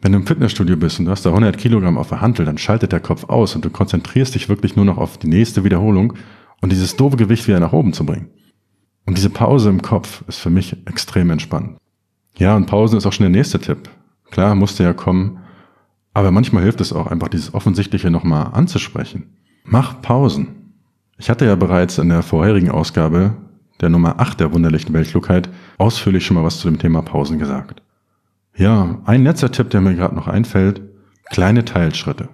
Wenn 0.00 0.12
du 0.12 0.18
im 0.18 0.26
Fitnessstudio 0.26 0.76
bist 0.76 0.98
und 0.98 1.06
du 1.06 1.12
hast 1.12 1.24
da 1.24 1.30
100 1.30 1.56
Kilogramm 1.56 1.96
auf 1.96 2.08
der 2.08 2.20
Hantel, 2.20 2.44
dann 2.44 2.58
schaltet 2.58 2.90
der 2.90 3.00
Kopf 3.00 3.24
aus 3.24 3.54
und 3.54 3.64
du 3.64 3.70
konzentrierst 3.70 4.34
dich 4.34 4.48
wirklich 4.48 4.74
nur 4.74 4.84
noch 4.84 4.98
auf 4.98 5.16
die 5.16 5.28
nächste 5.28 5.62
Wiederholung 5.62 6.14
und 6.60 6.72
dieses 6.72 6.96
doofe 6.96 7.16
Gewicht 7.16 7.46
wieder 7.46 7.60
nach 7.60 7.72
oben 7.72 7.92
zu 7.92 8.04
bringen. 8.04 8.28
Und 9.06 9.16
diese 9.16 9.30
Pause 9.30 9.68
im 9.68 9.80
Kopf 9.80 10.24
ist 10.26 10.38
für 10.38 10.50
mich 10.50 10.76
extrem 10.86 11.30
entspannend. 11.30 11.78
Ja, 12.38 12.56
und 12.56 12.66
Pausen 12.66 12.98
ist 12.98 13.06
auch 13.06 13.12
schon 13.12 13.24
der 13.24 13.30
nächste 13.30 13.58
Tipp. 13.60 13.88
Klar, 14.30 14.54
musste 14.54 14.82
ja 14.82 14.92
kommen, 14.92 15.38
Aber 16.14 16.30
manchmal 16.30 16.62
hilft 16.62 16.80
es 16.80 16.92
auch 16.92 17.06
einfach, 17.06 17.28
dieses 17.28 17.54
Offensichtliche 17.54 18.10
nochmal 18.10 18.50
anzusprechen. 18.52 19.36
Mach 19.64 20.02
Pausen. 20.02 20.74
Ich 21.18 21.30
hatte 21.30 21.46
ja 21.46 21.54
bereits 21.54 21.98
in 21.98 22.08
der 22.08 22.22
vorherigen 22.22 22.70
Ausgabe, 22.70 23.34
der 23.80 23.88
Nummer 23.88 24.20
8 24.20 24.40
der 24.40 24.52
wunderlichen 24.52 24.92
Weltklugheit, 24.92 25.48
ausführlich 25.78 26.26
schon 26.26 26.36
mal 26.36 26.44
was 26.44 26.58
zu 26.58 26.68
dem 26.68 26.78
Thema 26.78 27.02
Pausen 27.02 27.38
gesagt. 27.38 27.82
Ja, 28.56 29.00
ein 29.04 29.24
letzter 29.24 29.50
Tipp, 29.50 29.70
der 29.70 29.80
mir 29.80 29.94
gerade 29.94 30.14
noch 30.14 30.28
einfällt, 30.28 30.82
kleine 31.30 31.64
Teilschritte. 31.64 32.28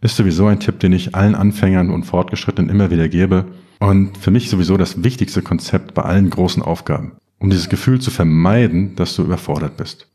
Ist 0.00 0.16
sowieso 0.16 0.46
ein 0.46 0.60
Tipp, 0.60 0.80
den 0.80 0.92
ich 0.92 1.14
allen 1.14 1.34
Anfängern 1.34 1.90
und 1.90 2.04
Fortgeschrittenen 2.04 2.70
immer 2.70 2.90
wieder 2.90 3.08
gebe 3.08 3.46
und 3.78 4.18
für 4.18 4.30
mich 4.30 4.50
sowieso 4.50 4.76
das 4.76 5.04
wichtigste 5.04 5.42
Konzept 5.42 5.94
bei 5.94 6.02
allen 6.02 6.28
großen 6.30 6.62
Aufgaben, 6.62 7.12
um 7.38 7.50
dieses 7.50 7.68
Gefühl 7.68 8.00
zu 8.00 8.10
vermeiden, 8.10 8.96
dass 8.96 9.16
du 9.16 9.22
überfordert 9.22 9.76
bist. 9.76 10.08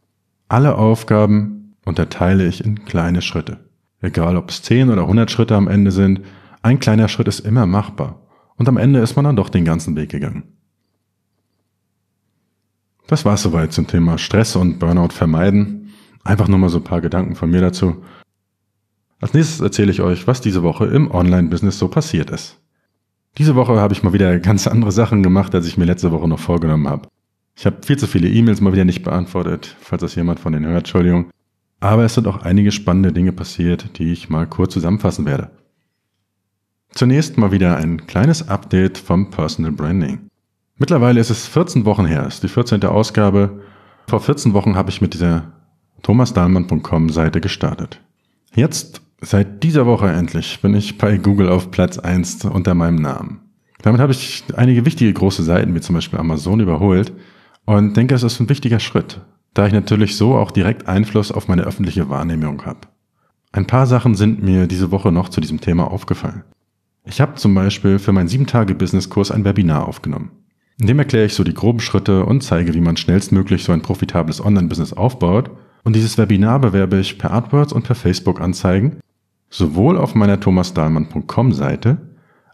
Alle 0.47 0.75
Aufgaben 0.75 1.75
unterteile 1.85 2.47
ich 2.47 2.63
in 2.63 2.85
kleine 2.85 3.21
Schritte. 3.21 3.59
Egal 4.01 4.37
ob 4.37 4.49
es 4.49 4.61
10 4.63 4.89
oder 4.89 5.03
100 5.03 5.29
Schritte 5.29 5.55
am 5.55 5.67
Ende 5.67 5.91
sind, 5.91 6.21
ein 6.61 6.79
kleiner 6.79 7.07
Schritt 7.07 7.27
ist 7.27 7.39
immer 7.39 7.65
machbar. 7.65 8.21
Und 8.55 8.67
am 8.69 8.77
Ende 8.77 8.99
ist 8.99 9.15
man 9.15 9.25
dann 9.25 9.35
doch 9.35 9.49
den 9.49 9.65
ganzen 9.65 9.95
Weg 9.95 10.09
gegangen. 10.09 10.43
Das 13.07 13.25
war 13.25 13.35
soweit 13.35 13.73
zum 13.73 13.87
Thema 13.87 14.17
Stress 14.17 14.55
und 14.55 14.79
Burnout 14.79 15.09
vermeiden. 15.09 15.89
Einfach 16.23 16.47
nur 16.47 16.59
mal 16.59 16.69
so 16.69 16.77
ein 16.77 16.83
paar 16.83 17.01
Gedanken 17.01 17.35
von 17.35 17.49
mir 17.49 17.61
dazu. 17.61 18.03
Als 19.19 19.33
nächstes 19.33 19.59
erzähle 19.59 19.91
ich 19.91 20.01
euch, 20.01 20.27
was 20.27 20.41
diese 20.41 20.63
Woche 20.63 20.85
im 20.85 21.11
Online-Business 21.11 21.77
so 21.77 21.87
passiert 21.87 22.29
ist. 22.29 22.61
Diese 23.38 23.55
Woche 23.55 23.79
habe 23.79 23.93
ich 23.93 24.03
mal 24.03 24.13
wieder 24.13 24.39
ganz 24.39 24.67
andere 24.67 24.91
Sachen 24.91 25.23
gemacht, 25.23 25.55
als 25.55 25.67
ich 25.67 25.77
mir 25.77 25.85
letzte 25.85 26.11
Woche 26.11 26.27
noch 26.27 26.39
vorgenommen 26.39 26.88
habe. 26.88 27.07
Ich 27.55 27.65
habe 27.65 27.77
viel 27.85 27.97
zu 27.97 28.07
viele 28.07 28.29
E-Mails 28.29 28.61
mal 28.61 28.73
wieder 28.73 28.85
nicht 28.85 29.03
beantwortet, 29.03 29.75
falls 29.79 30.01
das 30.01 30.15
jemand 30.15 30.39
von 30.39 30.53
den 30.53 30.65
hört, 30.65 30.79
Entschuldigung. 30.79 31.29
Aber 31.79 32.03
es 32.03 32.13
sind 32.13 32.27
auch 32.27 32.43
einige 32.43 32.71
spannende 32.71 33.11
Dinge 33.11 33.31
passiert, 33.31 33.97
die 33.97 34.11
ich 34.11 34.29
mal 34.29 34.47
kurz 34.47 34.73
zusammenfassen 34.73 35.25
werde. 35.25 35.51
Zunächst 36.91 37.38
mal 37.38 37.51
wieder 37.51 37.77
ein 37.77 38.05
kleines 38.05 38.50
Update 38.50 38.97
vom 38.97 39.29
Personal 39.29 39.71
Branding. 39.71 40.29
Mittlerweile 40.77 41.19
ist 41.19 41.29
es 41.29 41.47
14 41.47 41.85
Wochen 41.85 42.05
her, 42.05 42.27
ist 42.27 42.43
die 42.43 42.50
14. 42.50 42.83
Ausgabe. 42.85 43.61
Vor 44.07 44.19
14 44.19 44.53
Wochen 44.53 44.75
habe 44.75 44.89
ich 44.89 45.01
mit 45.01 45.13
dieser 45.13 45.53
thomasdahlmann.com 46.03 47.09
Seite 47.09 47.39
gestartet. 47.39 48.01
Jetzt, 48.53 49.01
seit 49.21 49.63
dieser 49.63 49.85
Woche 49.85 50.09
endlich, 50.09 50.59
bin 50.61 50.73
ich 50.73 50.97
bei 50.97 51.17
Google 51.17 51.49
auf 51.49 51.71
Platz 51.71 51.97
1 51.97 52.45
unter 52.45 52.73
meinem 52.73 52.95
Namen. 52.95 53.41
Damit 53.81 54.01
habe 54.01 54.11
ich 54.11 54.43
einige 54.55 54.85
wichtige 54.85 55.13
große 55.13 55.43
Seiten, 55.43 55.73
wie 55.73 55.81
zum 55.81 55.95
Beispiel 55.95 56.19
Amazon, 56.19 56.59
überholt 56.59 57.13
und 57.65 57.95
denke, 57.95 58.15
es 58.15 58.23
ist 58.23 58.39
ein 58.39 58.49
wichtiger 58.49 58.79
Schritt, 58.79 59.21
da 59.53 59.65
ich 59.65 59.73
natürlich 59.73 60.17
so 60.17 60.35
auch 60.35 60.51
direkt 60.51 60.87
Einfluss 60.87 61.31
auf 61.31 61.47
meine 61.47 61.63
öffentliche 61.63 62.09
Wahrnehmung 62.09 62.65
habe. 62.65 62.81
Ein 63.51 63.67
paar 63.67 63.87
Sachen 63.87 64.15
sind 64.15 64.41
mir 64.41 64.67
diese 64.67 64.91
Woche 64.91 65.11
noch 65.11 65.29
zu 65.29 65.41
diesem 65.41 65.59
Thema 65.61 65.91
aufgefallen. 65.91 66.43
Ich 67.03 67.19
habe 67.19 67.35
zum 67.35 67.53
Beispiel 67.55 67.99
für 67.99 68.11
meinen 68.11 68.29
7-Tage-Business-Kurs 68.29 69.31
ein 69.31 69.43
Webinar 69.43 69.87
aufgenommen. 69.87 70.31
In 70.79 70.87
dem 70.87 70.99
erkläre 70.99 71.25
ich 71.25 71.33
so 71.33 71.43
die 71.43 71.53
groben 71.53 71.79
Schritte 71.79 72.25
und 72.25 72.41
zeige, 72.41 72.73
wie 72.73 72.81
man 72.81 72.97
schnellstmöglich 72.97 73.63
so 73.63 73.71
ein 73.71 73.81
profitables 73.81 74.43
Online-Business 74.43 74.93
aufbaut. 74.93 75.51
Und 75.83 75.95
dieses 75.95 76.17
Webinar 76.17 76.59
bewerbe 76.59 76.99
ich 76.99 77.17
per 77.17 77.33
AdWords 77.33 77.73
und 77.73 77.83
per 77.83 77.95
Facebook-Anzeigen, 77.95 78.99
sowohl 79.51 79.98
auf 79.98 80.15
meiner 80.15 80.39
thomasdahlmann.com 80.39 81.51
Seite 81.51 81.98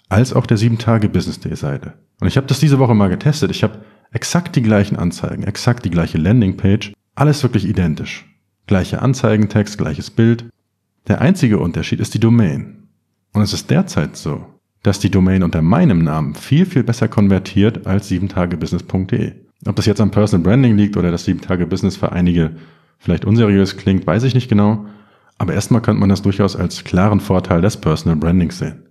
als 0.10 0.34
auch 0.34 0.46
der 0.46 0.58
7-Tage-Business-Day 0.58 1.56
Seite. 1.56 1.94
Und 2.20 2.28
ich 2.28 2.36
habe 2.36 2.48
das 2.48 2.60
diese 2.60 2.80
Woche 2.80 2.96
mal 2.96 3.10
getestet. 3.10 3.52
Ich 3.52 3.64
habe 3.64 3.80
exakt 4.12 4.56
die 4.56 4.62
gleichen 4.62 4.98
Anzeigen, 4.98 5.44
exakt 5.44 5.86
die 5.86 5.92
gleiche 5.92 6.18
Landingpage, 6.18 6.94
alles 7.16 7.44
wirklich 7.44 7.68
identisch. 7.68 8.26
Gleiche 8.66 9.02
Anzeigentext, 9.02 9.78
gleiches 9.78 10.10
Bild. 10.10 10.46
Der 11.08 11.22
einzige 11.22 11.60
Unterschied 11.60 12.00
ist 12.00 12.14
die 12.14 12.20
Domain. 12.20 12.90
Und 13.34 13.42
es 13.42 13.54
ist 13.54 13.70
derzeit 13.70 14.18
so, 14.18 14.46
dass 14.84 15.00
die 15.00 15.12
Domain 15.12 15.44
unter 15.44 15.62
meinem 15.62 16.04
Namen 16.04 16.36
viel, 16.36 16.66
viel 16.66 16.84
besser 16.84 17.08
konvertiert 17.08 17.86
als 17.86 18.10
7tagebusiness.de. 18.10 19.34
Ob 19.66 19.76
das 19.76 19.86
jetzt 19.86 20.02
am 20.02 20.12
Personal 20.12 20.44
Branding 20.44 20.76
liegt 20.78 20.98
oder 20.98 21.12
das 21.12 21.28
7-Tage-Business 21.28 21.98
für 21.98 22.12
einige 22.12 22.56
vielleicht 22.98 23.26
unseriös 23.26 23.78
klingt, 23.78 24.08
weiß 24.08 24.24
ich 24.24 24.34
nicht 24.34 24.50
genau. 24.50 24.86
Aber 25.38 25.54
erstmal 25.54 25.82
könnte 25.82 26.00
man 26.00 26.10
das 26.10 26.22
durchaus 26.22 26.56
als 26.56 26.84
klaren 26.84 27.20
Vorteil 27.20 27.62
des 27.62 27.78
Personal 27.78 28.18
Brandings 28.18 28.58
sehen. 28.58 28.84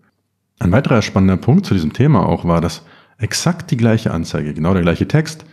Ein 0.59 0.73
weiterer 0.73 1.03
spannender 1.03 1.37
Punkt 1.37 1.67
zu 1.67 1.75
diesem 1.75 1.93
Thema 1.93 2.27
auch 2.27 2.45
war, 2.45 2.61
dass 2.61 2.85
exakt 3.19 3.71
die 3.71 3.77
gleiche 3.77 4.13
Anzeige, 4.13 4.55
genau 4.55 4.73
der 4.73 4.83
gleiche 4.83 5.09
Text, 5.09 5.45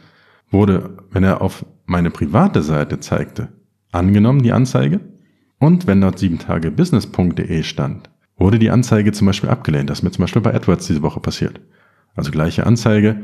wurde, 0.50 0.98
wenn 1.12 1.24
er 1.24 1.42
auf 1.42 1.66
meine 1.86 2.12
private 2.12 2.62
Seite 2.62 3.00
zeigte, 3.00 3.50
angenommen, 3.92 4.44
die 4.44 4.52
Anzeige. 4.52 5.02
Und 5.60 5.88
wenn 5.88 6.02
dort 6.02 6.20
7tagebusiness.de 6.20 7.64
stand, 7.64 8.10
wurde 8.38 8.60
die 8.60 8.70
Anzeige 8.70 9.12
zum 9.12 9.28
Beispiel 9.28 9.50
abgelehnt. 9.50 9.90
Das 9.90 10.00
ist 10.00 10.04
mir 10.04 10.12
zum 10.12 10.24
Beispiel 10.24 10.42
bei 10.42 10.54
AdWords 10.54 10.88
diese 10.88 11.02
Woche 11.02 11.20
passiert. 11.20 11.60
Also 12.16 12.32
gleiche 12.32 12.66
Anzeige, 12.66 13.22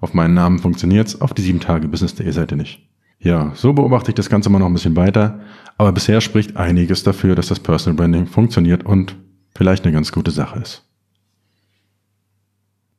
auf 0.00 0.14
meinen 0.14 0.34
Namen 0.34 0.58
funktioniert's, 0.58 1.20
auf 1.20 1.34
die 1.34 1.42
7-Tage-Business.de 1.42 2.30
Seite 2.30 2.56
nicht. 2.56 2.88
Ja, 3.22 3.52
so 3.54 3.72
beobachte 3.72 4.10
ich 4.10 4.16
das 4.16 4.28
Ganze 4.28 4.50
mal 4.50 4.58
noch 4.58 4.66
ein 4.66 4.74
bisschen 4.74 4.96
weiter, 4.96 5.40
aber 5.78 5.92
bisher 5.92 6.20
spricht 6.20 6.56
einiges 6.56 7.04
dafür, 7.04 7.36
dass 7.36 7.46
das 7.46 7.60
Personal 7.60 7.96
Branding 7.96 8.26
funktioniert 8.26 8.84
und 8.84 9.16
vielleicht 9.54 9.84
eine 9.84 9.92
ganz 9.92 10.10
gute 10.10 10.32
Sache 10.32 10.58
ist. 10.58 10.84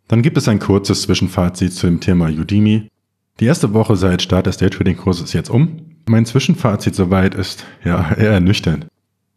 Dann 0.08 0.22
gibt 0.22 0.38
es 0.38 0.48
ein 0.48 0.60
kurzes 0.60 1.02
Zwischenfazit 1.04 1.74
zu 1.74 1.88
dem 1.88 2.00
Thema 2.00 2.28
Udemy. 2.28 2.88
Die 3.40 3.46
erste 3.46 3.74
Woche 3.74 3.96
seit 3.96 4.22
Start 4.22 4.46
des 4.46 4.58
Daytrading-Kurses 4.58 5.26
ist 5.26 5.34
jetzt 5.34 5.50
um. 5.50 5.98
Mein 6.08 6.26
Zwischenfazit 6.26 6.96
soweit 6.96 7.36
ist 7.36 7.66
ja 7.84 8.14
eher 8.18 8.32
ernüchternd. 8.32 8.88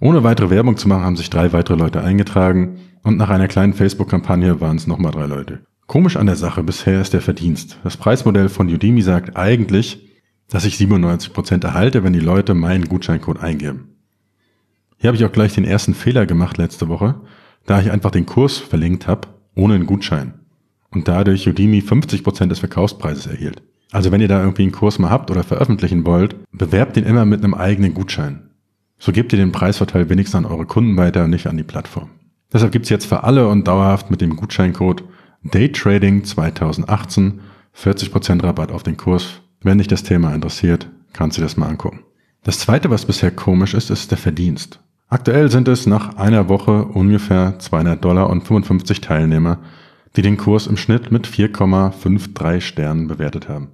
Ohne 0.00 0.22
weitere 0.22 0.50
Werbung 0.50 0.76
zu 0.76 0.88
machen, 0.88 1.04
haben 1.04 1.16
sich 1.16 1.30
drei 1.30 1.52
weitere 1.52 1.76
Leute 1.76 2.02
eingetragen 2.02 2.78
und 3.02 3.16
nach 3.16 3.30
einer 3.30 3.48
kleinen 3.48 3.72
Facebook-Kampagne 3.72 4.60
waren 4.60 4.76
es 4.76 4.86
nochmal 4.86 5.12
drei 5.12 5.26
Leute. 5.26 5.60
Komisch 5.86 6.16
an 6.16 6.26
der 6.26 6.36
Sache 6.36 6.62
bisher 6.62 7.00
ist 7.00 7.12
der 7.12 7.22
Verdienst. 7.22 7.78
Das 7.82 7.96
Preismodell 7.96 8.48
von 8.48 8.68
Udemy 8.68 9.02
sagt 9.02 9.36
eigentlich, 9.36 10.05
dass 10.48 10.64
ich 10.64 10.76
97% 10.76 11.64
erhalte, 11.64 12.04
wenn 12.04 12.12
die 12.12 12.20
Leute 12.20 12.54
meinen 12.54 12.86
Gutscheincode 12.86 13.40
eingeben. 13.40 13.96
Hier 14.98 15.08
habe 15.08 15.16
ich 15.16 15.24
auch 15.24 15.32
gleich 15.32 15.54
den 15.54 15.64
ersten 15.64 15.94
Fehler 15.94 16.26
gemacht 16.26 16.56
letzte 16.56 16.88
Woche, 16.88 17.20
da 17.66 17.80
ich 17.80 17.90
einfach 17.90 18.10
den 18.10 18.26
Kurs 18.26 18.58
verlinkt 18.58 19.06
habe, 19.06 19.28
ohne 19.54 19.74
einen 19.74 19.86
Gutschein. 19.86 20.34
Und 20.90 21.08
dadurch 21.08 21.48
Udemy 21.48 21.80
50% 21.80 22.46
des 22.46 22.60
Verkaufspreises 22.60 23.26
erhielt. 23.26 23.62
Also 23.92 24.12
wenn 24.12 24.20
ihr 24.20 24.28
da 24.28 24.40
irgendwie 24.40 24.62
einen 24.62 24.72
Kurs 24.72 24.98
mal 24.98 25.10
habt 25.10 25.30
oder 25.30 25.42
veröffentlichen 25.42 26.06
wollt, 26.06 26.36
bewerbt 26.52 26.96
den 26.96 27.04
immer 27.04 27.24
mit 27.24 27.42
einem 27.42 27.54
eigenen 27.54 27.94
Gutschein. 27.94 28.50
So 28.98 29.12
gebt 29.12 29.32
ihr 29.32 29.38
den 29.38 29.52
Preisvorteil 29.52 30.08
wenigstens 30.08 30.36
an 30.36 30.46
eure 30.46 30.66
Kunden 30.66 30.96
weiter 30.96 31.24
und 31.24 31.30
nicht 31.30 31.46
an 31.46 31.56
die 31.56 31.62
Plattform. 31.62 32.10
Deshalb 32.52 32.72
gibt's 32.72 32.88
jetzt 32.88 33.06
für 33.06 33.24
alle 33.24 33.48
und 33.48 33.68
dauerhaft 33.68 34.10
mit 34.10 34.20
dem 34.20 34.36
Gutscheincode 34.36 35.04
Daytrading 35.42 36.24
2018 36.24 37.40
40% 37.76 38.42
Rabatt 38.42 38.72
auf 38.72 38.82
den 38.82 38.96
Kurs. 38.96 39.42
Wenn 39.60 39.78
dich 39.78 39.88
das 39.88 40.02
Thema 40.02 40.34
interessiert, 40.34 40.88
kannst 41.12 41.38
du 41.38 41.42
das 41.42 41.56
mal 41.56 41.68
angucken. 41.68 42.00
Das 42.44 42.58
zweite, 42.60 42.90
was 42.90 43.06
bisher 43.06 43.30
komisch 43.30 43.74
ist, 43.74 43.90
ist 43.90 44.10
der 44.10 44.18
Verdienst. 44.18 44.80
Aktuell 45.08 45.50
sind 45.50 45.68
es 45.68 45.86
nach 45.86 46.16
einer 46.16 46.48
Woche 46.48 46.84
ungefähr 46.84 47.58
200 47.58 48.04
Dollar 48.04 48.28
und 48.28 48.42
55 48.42 49.00
Teilnehmer, 49.00 49.58
die 50.16 50.22
den 50.22 50.36
Kurs 50.36 50.66
im 50.66 50.76
Schnitt 50.76 51.12
mit 51.12 51.26
4,53 51.26 52.60
Sternen 52.60 53.06
bewertet 53.06 53.48
haben. 53.48 53.68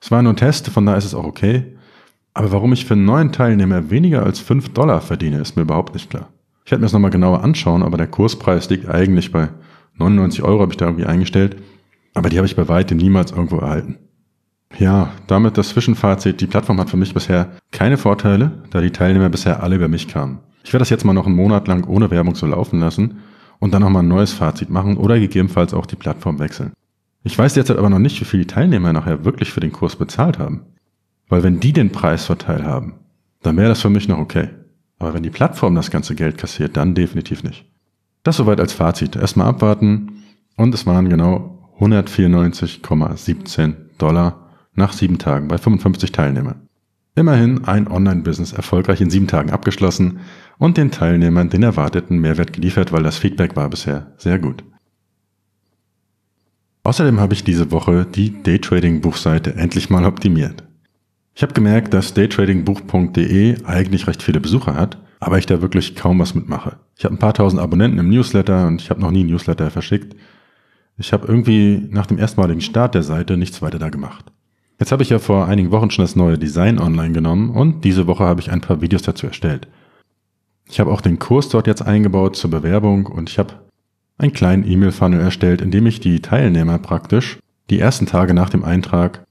Es 0.00 0.10
war 0.10 0.22
nur 0.22 0.32
ein 0.32 0.36
Test, 0.36 0.68
von 0.68 0.86
daher 0.86 0.98
ist 0.98 1.04
es 1.04 1.14
auch 1.14 1.24
okay. 1.24 1.76
Aber 2.34 2.52
warum 2.52 2.72
ich 2.72 2.84
für 2.84 2.94
einen 2.94 3.04
neuen 3.04 3.32
Teilnehmer 3.32 3.90
weniger 3.90 4.22
als 4.22 4.38
5 4.38 4.70
Dollar 4.70 5.00
verdiene, 5.00 5.40
ist 5.40 5.56
mir 5.56 5.62
überhaupt 5.62 5.94
nicht 5.94 6.08
klar. 6.08 6.28
Ich 6.64 6.70
werde 6.70 6.80
mir 6.80 6.86
das 6.86 6.92
nochmal 6.92 7.10
genauer 7.10 7.42
anschauen, 7.42 7.82
aber 7.82 7.96
der 7.96 8.06
Kurspreis 8.06 8.70
liegt 8.70 8.88
eigentlich 8.88 9.32
bei 9.32 9.48
99 9.96 10.42
Euro, 10.44 10.60
habe 10.60 10.72
ich 10.72 10.76
da 10.76 10.86
irgendwie 10.86 11.06
eingestellt. 11.06 11.56
Aber 12.14 12.28
die 12.28 12.36
habe 12.36 12.46
ich 12.46 12.56
bei 12.56 12.68
weitem 12.68 12.98
niemals 12.98 13.32
irgendwo 13.32 13.58
erhalten. 13.58 13.96
Ja, 14.76 15.10
damit 15.26 15.56
das 15.56 15.70
Zwischenfazit. 15.70 16.40
Die 16.40 16.46
Plattform 16.46 16.78
hat 16.78 16.90
für 16.90 16.96
mich 16.96 17.14
bisher 17.14 17.52
keine 17.70 17.96
Vorteile, 17.96 18.62
da 18.70 18.80
die 18.80 18.90
Teilnehmer 18.90 19.28
bisher 19.28 19.62
alle 19.62 19.76
über 19.76 19.88
mich 19.88 20.08
kamen. 20.08 20.40
Ich 20.62 20.72
werde 20.72 20.82
das 20.82 20.90
jetzt 20.90 21.04
mal 21.04 21.14
noch 21.14 21.26
einen 21.26 21.36
Monat 21.36 21.68
lang 21.68 21.86
ohne 21.86 22.10
Werbung 22.10 22.34
so 22.34 22.46
laufen 22.46 22.80
lassen 22.80 23.18
und 23.58 23.72
dann 23.72 23.82
nochmal 23.82 24.02
ein 24.02 24.08
neues 24.08 24.32
Fazit 24.32 24.70
machen 24.70 24.96
oder 24.96 25.18
gegebenenfalls 25.18 25.72
auch 25.74 25.86
die 25.86 25.96
Plattform 25.96 26.38
wechseln. 26.38 26.72
Ich 27.24 27.38
weiß 27.38 27.54
derzeit 27.54 27.78
aber 27.78 27.90
noch 27.90 27.98
nicht, 27.98 28.20
wie 28.20 28.24
viel 28.24 28.40
die 28.40 28.46
Teilnehmer 28.46 28.92
nachher 28.92 29.24
wirklich 29.24 29.50
für 29.52 29.60
den 29.60 29.72
Kurs 29.72 29.96
bezahlt 29.96 30.38
haben. 30.38 30.66
Weil 31.28 31.42
wenn 31.42 31.60
die 31.60 31.72
den 31.72 31.90
Preisvorteil 31.90 32.64
haben, 32.64 32.94
dann 33.42 33.56
wäre 33.56 33.68
das 33.68 33.82
für 33.82 33.90
mich 33.90 34.08
noch 34.08 34.18
okay. 34.18 34.48
Aber 34.98 35.14
wenn 35.14 35.22
die 35.22 35.30
Plattform 35.30 35.74
das 35.74 35.90
ganze 35.90 36.14
Geld 36.14 36.38
kassiert, 36.38 36.76
dann 36.76 36.94
definitiv 36.94 37.42
nicht. 37.42 37.64
Das 38.22 38.36
soweit 38.36 38.60
als 38.60 38.72
Fazit. 38.72 39.16
Erstmal 39.16 39.48
abwarten. 39.48 40.24
Und 40.56 40.74
es 40.74 40.86
waren 40.86 41.08
genau 41.08 41.70
194,17 41.80 43.74
Dollar 43.98 44.47
nach 44.78 44.94
sieben 44.94 45.18
Tagen 45.18 45.48
bei 45.48 45.58
55 45.58 46.12
Teilnehmern. 46.12 46.68
Immerhin 47.14 47.64
ein 47.64 47.88
Online-Business 47.88 48.52
erfolgreich 48.52 49.00
in 49.00 49.10
sieben 49.10 49.26
Tagen 49.26 49.50
abgeschlossen 49.50 50.20
und 50.56 50.76
den 50.76 50.90
Teilnehmern 50.90 51.50
den 51.50 51.64
erwarteten 51.64 52.18
Mehrwert 52.18 52.52
geliefert, 52.52 52.92
weil 52.92 53.02
das 53.02 53.18
Feedback 53.18 53.56
war 53.56 53.68
bisher 53.68 54.12
sehr 54.16 54.38
gut. 54.38 54.64
Außerdem 56.84 57.20
habe 57.20 57.34
ich 57.34 57.44
diese 57.44 57.70
Woche 57.70 58.06
die 58.06 58.42
Daytrading-Buchseite 58.42 59.56
endlich 59.56 59.90
mal 59.90 60.04
optimiert. 60.04 60.64
Ich 61.34 61.42
habe 61.42 61.52
gemerkt, 61.52 61.92
dass 61.92 62.14
daytradingbuch.de 62.14 63.64
eigentlich 63.64 64.06
recht 64.06 64.22
viele 64.22 64.40
Besucher 64.40 64.74
hat, 64.74 64.98
aber 65.20 65.38
ich 65.38 65.46
da 65.46 65.60
wirklich 65.60 65.96
kaum 65.96 66.18
was 66.18 66.34
mitmache. 66.34 66.78
Ich 66.96 67.04
habe 67.04 67.14
ein 67.14 67.18
paar 67.18 67.34
tausend 67.34 67.60
Abonnenten 67.60 67.98
im 67.98 68.08
Newsletter 68.08 68.66
und 68.66 68.80
ich 68.80 68.90
habe 68.90 69.00
noch 69.00 69.10
nie 69.10 69.24
Newsletter 69.24 69.70
verschickt. 69.70 70.16
Ich 70.96 71.12
habe 71.12 71.26
irgendwie 71.26 71.86
nach 71.90 72.06
dem 72.06 72.18
erstmaligen 72.18 72.60
Start 72.60 72.94
der 72.94 73.02
Seite 73.02 73.36
nichts 73.36 73.60
weiter 73.60 73.78
da 73.78 73.88
gemacht. 73.88 74.32
Jetzt 74.78 74.92
habe 74.92 75.02
ich 75.02 75.10
ja 75.10 75.18
vor 75.18 75.46
einigen 75.46 75.72
Wochen 75.72 75.90
schon 75.90 76.04
das 76.04 76.14
neue 76.14 76.38
Design 76.38 76.78
online 76.78 77.12
genommen 77.12 77.50
und 77.50 77.84
diese 77.84 78.06
Woche 78.06 78.24
habe 78.24 78.40
ich 78.40 78.50
ein 78.50 78.60
paar 78.60 78.80
Videos 78.80 79.02
dazu 79.02 79.26
erstellt. 79.26 79.66
Ich 80.70 80.78
habe 80.78 80.92
auch 80.92 81.00
den 81.00 81.18
Kurs 81.18 81.48
dort 81.48 81.66
jetzt 81.66 81.82
eingebaut 81.82 82.36
zur 82.36 82.50
Bewerbung 82.50 83.06
und 83.06 83.28
ich 83.28 83.38
habe 83.38 83.54
einen 84.18 84.32
kleinen 84.32 84.68
E-Mail-Funnel 84.68 85.20
erstellt, 85.20 85.60
in 85.62 85.70
dem 85.70 85.86
ich 85.86 85.98
die 85.98 86.20
Teilnehmer 86.20 86.78
praktisch 86.78 87.38
die 87.70 87.80
ersten 87.80 88.06
Tage 88.06 88.34
nach 88.34 88.50
dem 88.50 88.64
Eintrag 88.64 89.24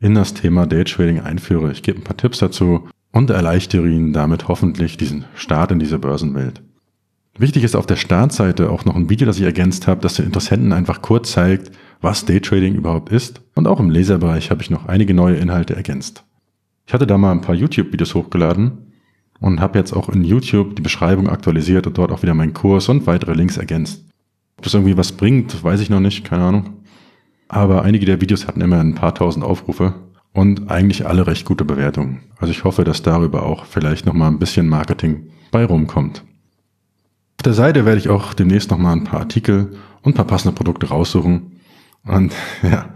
in 0.00 0.14
das 0.14 0.34
Thema 0.34 0.66
Daytrading 0.66 1.20
einführe. 1.20 1.72
Ich 1.72 1.82
gebe 1.82 2.00
ein 2.00 2.04
paar 2.04 2.16
Tipps 2.16 2.38
dazu 2.38 2.88
und 3.12 3.30
erleichtere 3.30 3.88
Ihnen 3.88 4.12
damit 4.12 4.48
hoffentlich 4.48 4.96
diesen 4.96 5.24
Start 5.34 5.72
in 5.72 5.78
diese 5.78 5.98
Börsenwelt. 5.98 6.62
Wichtig 7.38 7.64
ist 7.64 7.76
auf 7.76 7.86
der 7.86 7.96
Startseite 7.96 8.70
auch 8.70 8.84
noch 8.86 8.96
ein 8.96 9.10
Video, 9.10 9.26
das 9.26 9.38
ich 9.38 9.44
ergänzt 9.44 9.86
habe, 9.86 10.00
das 10.00 10.14
den 10.14 10.26
Interessenten 10.26 10.72
einfach 10.72 11.02
kurz 11.02 11.32
zeigt, 11.32 11.70
was 12.00 12.24
Daytrading 12.24 12.74
überhaupt 12.74 13.10
ist. 13.10 13.42
Und 13.54 13.66
auch 13.66 13.80
im 13.80 13.90
Leserbereich 13.90 14.50
habe 14.50 14.62
ich 14.62 14.70
noch 14.70 14.86
einige 14.86 15.14
neue 15.14 15.36
Inhalte 15.36 15.76
ergänzt. 15.76 16.24
Ich 16.86 16.94
hatte 16.94 17.06
da 17.06 17.18
mal 17.18 17.32
ein 17.32 17.40
paar 17.40 17.54
YouTube-Videos 17.54 18.14
hochgeladen 18.14 18.92
und 19.40 19.60
habe 19.60 19.78
jetzt 19.78 19.92
auch 19.92 20.08
in 20.08 20.24
YouTube 20.24 20.76
die 20.76 20.82
Beschreibung 20.82 21.28
aktualisiert 21.28 21.86
und 21.86 21.98
dort 21.98 22.12
auch 22.12 22.22
wieder 22.22 22.34
meinen 22.34 22.54
Kurs 22.54 22.88
und 22.88 23.06
weitere 23.06 23.34
Links 23.34 23.56
ergänzt. 23.56 24.04
Ob 24.56 24.64
das 24.64 24.74
irgendwie 24.74 24.96
was 24.96 25.12
bringt, 25.12 25.62
weiß 25.62 25.80
ich 25.80 25.90
noch 25.90 26.00
nicht, 26.00 26.24
keine 26.24 26.44
Ahnung. 26.44 26.84
Aber 27.48 27.82
einige 27.82 28.06
der 28.06 28.20
Videos 28.20 28.46
hatten 28.46 28.60
immer 28.60 28.80
ein 28.80 28.94
paar 28.94 29.14
tausend 29.14 29.44
Aufrufe 29.44 29.94
und 30.32 30.70
eigentlich 30.70 31.06
alle 31.06 31.26
recht 31.26 31.44
gute 31.44 31.64
Bewertungen. 31.64 32.20
Also 32.38 32.50
ich 32.50 32.64
hoffe, 32.64 32.84
dass 32.84 33.02
darüber 33.02 33.44
auch 33.44 33.64
vielleicht 33.64 34.06
nochmal 34.06 34.30
ein 34.30 34.38
bisschen 34.38 34.68
Marketing 34.68 35.30
bei 35.50 35.64
rumkommt. 35.64 36.22
Auf 37.38 37.42
der 37.44 37.54
Seite 37.54 37.84
werde 37.84 37.98
ich 37.98 38.08
auch 38.08 38.34
demnächst 38.34 38.70
nochmal 38.70 38.96
ein 38.96 39.04
paar 39.04 39.20
Artikel 39.20 39.76
und 40.02 40.12
ein 40.12 40.16
paar 40.16 40.26
passende 40.26 40.54
Produkte 40.54 40.88
raussuchen. 40.88 41.55
Und 42.06 42.32
ja, 42.62 42.90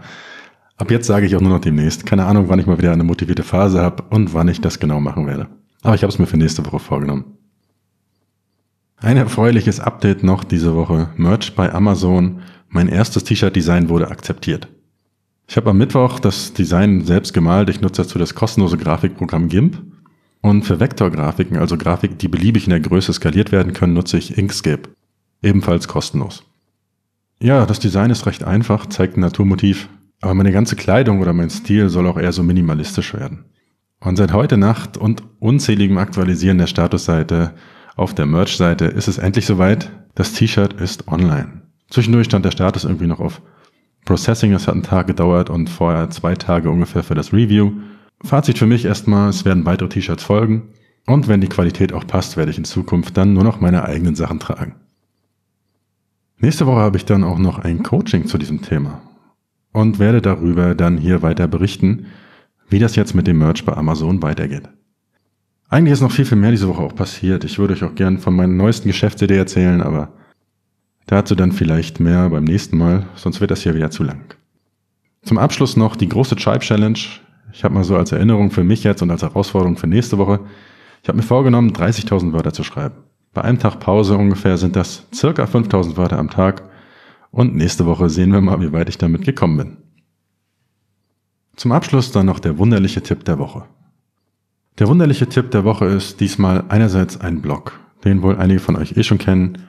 ab 0.77 0.91
jetzt 0.91 1.07
sage 1.07 1.25
ich 1.25 1.35
auch 1.35 1.41
nur 1.41 1.51
noch 1.51 1.61
demnächst. 1.61 2.05
Keine 2.05 2.25
Ahnung, 2.25 2.49
wann 2.49 2.59
ich 2.59 2.65
mal 2.65 2.77
wieder 2.77 2.91
eine 2.91 3.03
motivierte 3.03 3.43
Phase 3.43 3.81
habe 3.81 4.03
und 4.09 4.33
wann 4.33 4.47
ich 4.47 4.61
das 4.61 4.79
genau 4.79 4.99
machen 4.99 5.27
werde. 5.27 5.47
Aber 5.83 5.95
ich 5.95 6.03
habe 6.03 6.11
es 6.11 6.19
mir 6.19 6.27
für 6.27 6.37
nächste 6.37 6.65
Woche 6.65 6.79
vorgenommen. 6.79 7.37
Ein 8.97 9.17
erfreuliches 9.17 9.79
Update 9.79 10.23
noch 10.23 10.43
diese 10.43 10.75
Woche. 10.75 11.09
Merch 11.17 11.55
bei 11.55 11.73
Amazon. 11.73 12.41
Mein 12.69 12.87
erstes 12.87 13.23
T-Shirt-Design 13.23 13.89
wurde 13.89 14.09
akzeptiert. 14.09 14.67
Ich 15.47 15.57
habe 15.57 15.71
am 15.71 15.77
Mittwoch 15.77 16.19
das 16.19 16.53
Design 16.53 17.03
selbst 17.03 17.33
gemalt. 17.33 17.69
Ich 17.69 17.81
nutze 17.81 18.03
dazu 18.03 18.19
das 18.19 18.35
kostenlose 18.35 18.77
Grafikprogramm 18.77 19.49
GIMP. 19.49 19.81
Und 20.41 20.63
für 20.63 20.79
Vektorgrafiken, 20.79 21.57
also 21.57 21.77
Grafiken, 21.77 22.17
die 22.17 22.27
beliebig 22.27 22.65
in 22.65 22.71
der 22.71 22.79
Größe 22.79 23.11
skaliert 23.11 23.51
werden 23.51 23.73
können, 23.73 23.93
nutze 23.93 24.17
ich 24.17 24.37
Inkscape. 24.37 24.89
Ebenfalls 25.41 25.87
kostenlos. 25.87 26.43
Ja, 27.41 27.65
das 27.65 27.79
Design 27.79 28.11
ist 28.11 28.27
recht 28.27 28.43
einfach, 28.43 28.85
zeigt 28.85 29.17
ein 29.17 29.21
Naturmotiv, 29.21 29.89
aber 30.21 30.35
meine 30.35 30.51
ganze 30.51 30.75
Kleidung 30.75 31.21
oder 31.21 31.33
mein 31.33 31.49
Stil 31.49 31.89
soll 31.89 32.05
auch 32.05 32.19
eher 32.19 32.33
so 32.33 32.43
minimalistisch 32.43 33.15
werden. 33.15 33.45
Und 33.99 34.17
seit 34.17 34.31
heute 34.31 34.57
Nacht 34.57 34.95
und 34.95 35.23
unzähligem 35.39 35.97
Aktualisieren 35.97 36.59
der 36.59 36.67
Statusseite 36.67 37.55
auf 37.95 38.13
der 38.13 38.27
Merch-Seite 38.27 38.85
ist 38.85 39.07
es 39.07 39.17
endlich 39.17 39.47
soweit. 39.47 39.91
Das 40.13 40.33
T-Shirt 40.33 40.73
ist 40.73 41.07
online. 41.07 41.63
Zwischendurch 41.89 42.27
stand 42.27 42.45
der 42.45 42.51
Status 42.51 42.83
irgendwie 42.83 43.07
noch 43.07 43.19
auf 43.19 43.41
Processing. 44.05 44.53
Es 44.53 44.67
hat 44.67 44.75
einen 44.75 44.83
Tag 44.83 45.07
gedauert 45.07 45.49
und 45.49 45.67
vorher 45.67 46.11
zwei 46.11 46.35
Tage 46.35 46.69
ungefähr 46.69 47.01
für 47.01 47.15
das 47.15 47.33
Review. 47.33 47.71
Fazit 48.23 48.59
für 48.59 48.67
mich 48.67 48.85
erstmal, 48.85 49.29
es 49.29 49.45
werden 49.45 49.65
weitere 49.65 49.89
T-Shirts 49.89 50.23
folgen. 50.23 50.73
Und 51.07 51.27
wenn 51.27 51.41
die 51.41 51.49
Qualität 51.49 51.91
auch 51.91 52.05
passt, 52.05 52.37
werde 52.37 52.51
ich 52.51 52.59
in 52.59 52.65
Zukunft 52.65 53.17
dann 53.17 53.33
nur 53.33 53.43
noch 53.43 53.59
meine 53.59 53.83
eigenen 53.83 54.13
Sachen 54.13 54.39
tragen. 54.39 54.75
Nächste 56.41 56.65
Woche 56.65 56.79
habe 56.79 56.97
ich 56.97 57.05
dann 57.05 57.23
auch 57.23 57.37
noch 57.37 57.59
ein 57.59 57.83
Coaching 57.83 58.25
zu 58.25 58.39
diesem 58.39 58.63
Thema 58.63 58.99
und 59.73 59.99
werde 59.99 60.23
darüber 60.23 60.73
dann 60.73 60.97
hier 60.97 61.21
weiter 61.21 61.47
berichten, 61.47 62.07
wie 62.67 62.79
das 62.79 62.95
jetzt 62.95 63.13
mit 63.13 63.27
dem 63.27 63.37
Merch 63.37 63.63
bei 63.63 63.77
Amazon 63.77 64.23
weitergeht. 64.23 64.67
Eigentlich 65.69 65.93
ist 65.93 66.01
noch 66.01 66.11
viel, 66.11 66.25
viel 66.25 66.39
mehr 66.39 66.49
diese 66.49 66.67
Woche 66.67 66.81
auch 66.81 66.95
passiert. 66.95 67.43
Ich 67.43 67.59
würde 67.59 67.75
euch 67.75 67.83
auch 67.83 67.93
gern 67.93 68.17
von 68.17 68.35
meinen 68.35 68.57
neuesten 68.57 68.87
Geschäftsidee 68.87 69.37
erzählen, 69.37 69.83
aber 69.83 70.13
dazu 71.05 71.35
dann 71.35 71.51
vielleicht 71.51 71.99
mehr 71.99 72.27
beim 72.31 72.45
nächsten 72.45 72.75
Mal, 72.75 73.05
sonst 73.13 73.39
wird 73.39 73.51
das 73.51 73.61
hier 73.61 73.75
wieder 73.75 73.91
zu 73.91 74.03
lang. 74.03 74.33
Zum 75.21 75.37
Abschluss 75.37 75.77
noch 75.77 75.95
die 75.95 76.09
große 76.09 76.35
Tribe 76.37 76.65
Challenge. 76.65 76.97
Ich 77.53 77.63
habe 77.63 77.75
mal 77.75 77.83
so 77.83 77.95
als 77.95 78.13
Erinnerung 78.13 78.49
für 78.49 78.63
mich 78.63 78.83
jetzt 78.83 79.03
und 79.03 79.11
als 79.11 79.21
Herausforderung 79.21 79.77
für 79.77 79.87
nächste 79.87 80.17
Woche, 80.17 80.39
ich 81.03 81.07
habe 81.07 81.17
mir 81.17 81.23
vorgenommen, 81.23 81.71
30.000 81.71 82.33
Wörter 82.33 82.51
zu 82.51 82.63
schreiben. 82.63 82.95
Bei 83.33 83.43
einem 83.43 83.59
Tag 83.59 83.79
Pause 83.79 84.17
ungefähr 84.17 84.57
sind 84.57 84.75
das 84.75 85.07
circa 85.13 85.45
5.000 85.45 85.95
Wörter 85.95 86.19
am 86.19 86.29
Tag 86.29 86.63
und 87.31 87.55
nächste 87.55 87.85
Woche 87.85 88.09
sehen 88.09 88.33
wir 88.33 88.41
mal, 88.41 88.59
wie 88.59 88.73
weit 88.73 88.89
ich 88.89 88.97
damit 88.97 89.23
gekommen 89.23 89.57
bin. 89.57 89.77
Zum 91.55 91.71
Abschluss 91.71 92.11
dann 92.11 92.25
noch 92.25 92.39
der 92.39 92.57
wunderliche 92.57 93.01
Tipp 93.01 93.23
der 93.23 93.39
Woche. 93.39 93.63
Der 94.79 94.87
wunderliche 94.87 95.29
Tipp 95.29 95.51
der 95.51 95.63
Woche 95.63 95.85
ist 95.85 96.19
diesmal 96.19 96.65
einerseits 96.67 97.21
ein 97.21 97.41
Blog, 97.41 97.79
den 98.03 98.21
wohl 98.21 98.37
einige 98.37 98.59
von 98.59 98.75
euch 98.75 98.97
eh 98.97 99.03
schon 99.03 99.17
kennen. 99.17 99.59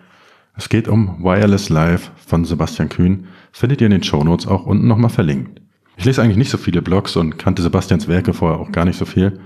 Es 0.56 0.68
geht 0.68 0.88
um 0.88 1.22
Wireless 1.22 1.68
Live 1.68 2.10
von 2.16 2.44
Sebastian 2.44 2.88
Kühn, 2.88 3.28
findet 3.52 3.80
ihr 3.80 3.86
in 3.86 3.92
den 3.92 4.02
Show 4.02 4.24
Notes 4.24 4.46
auch 4.48 4.66
unten 4.66 4.88
nochmal 4.88 5.10
verlinkt. 5.10 5.60
Ich 5.96 6.04
lese 6.04 6.20
eigentlich 6.20 6.36
nicht 6.36 6.50
so 6.50 6.58
viele 6.58 6.82
Blogs 6.82 7.14
und 7.14 7.38
kannte 7.38 7.62
Sebastians 7.62 8.08
Werke 8.08 8.32
vorher 8.32 8.58
auch 8.58 8.72
gar 8.72 8.84
nicht 8.84 8.98
so 8.98 9.04
viel. 9.04 9.38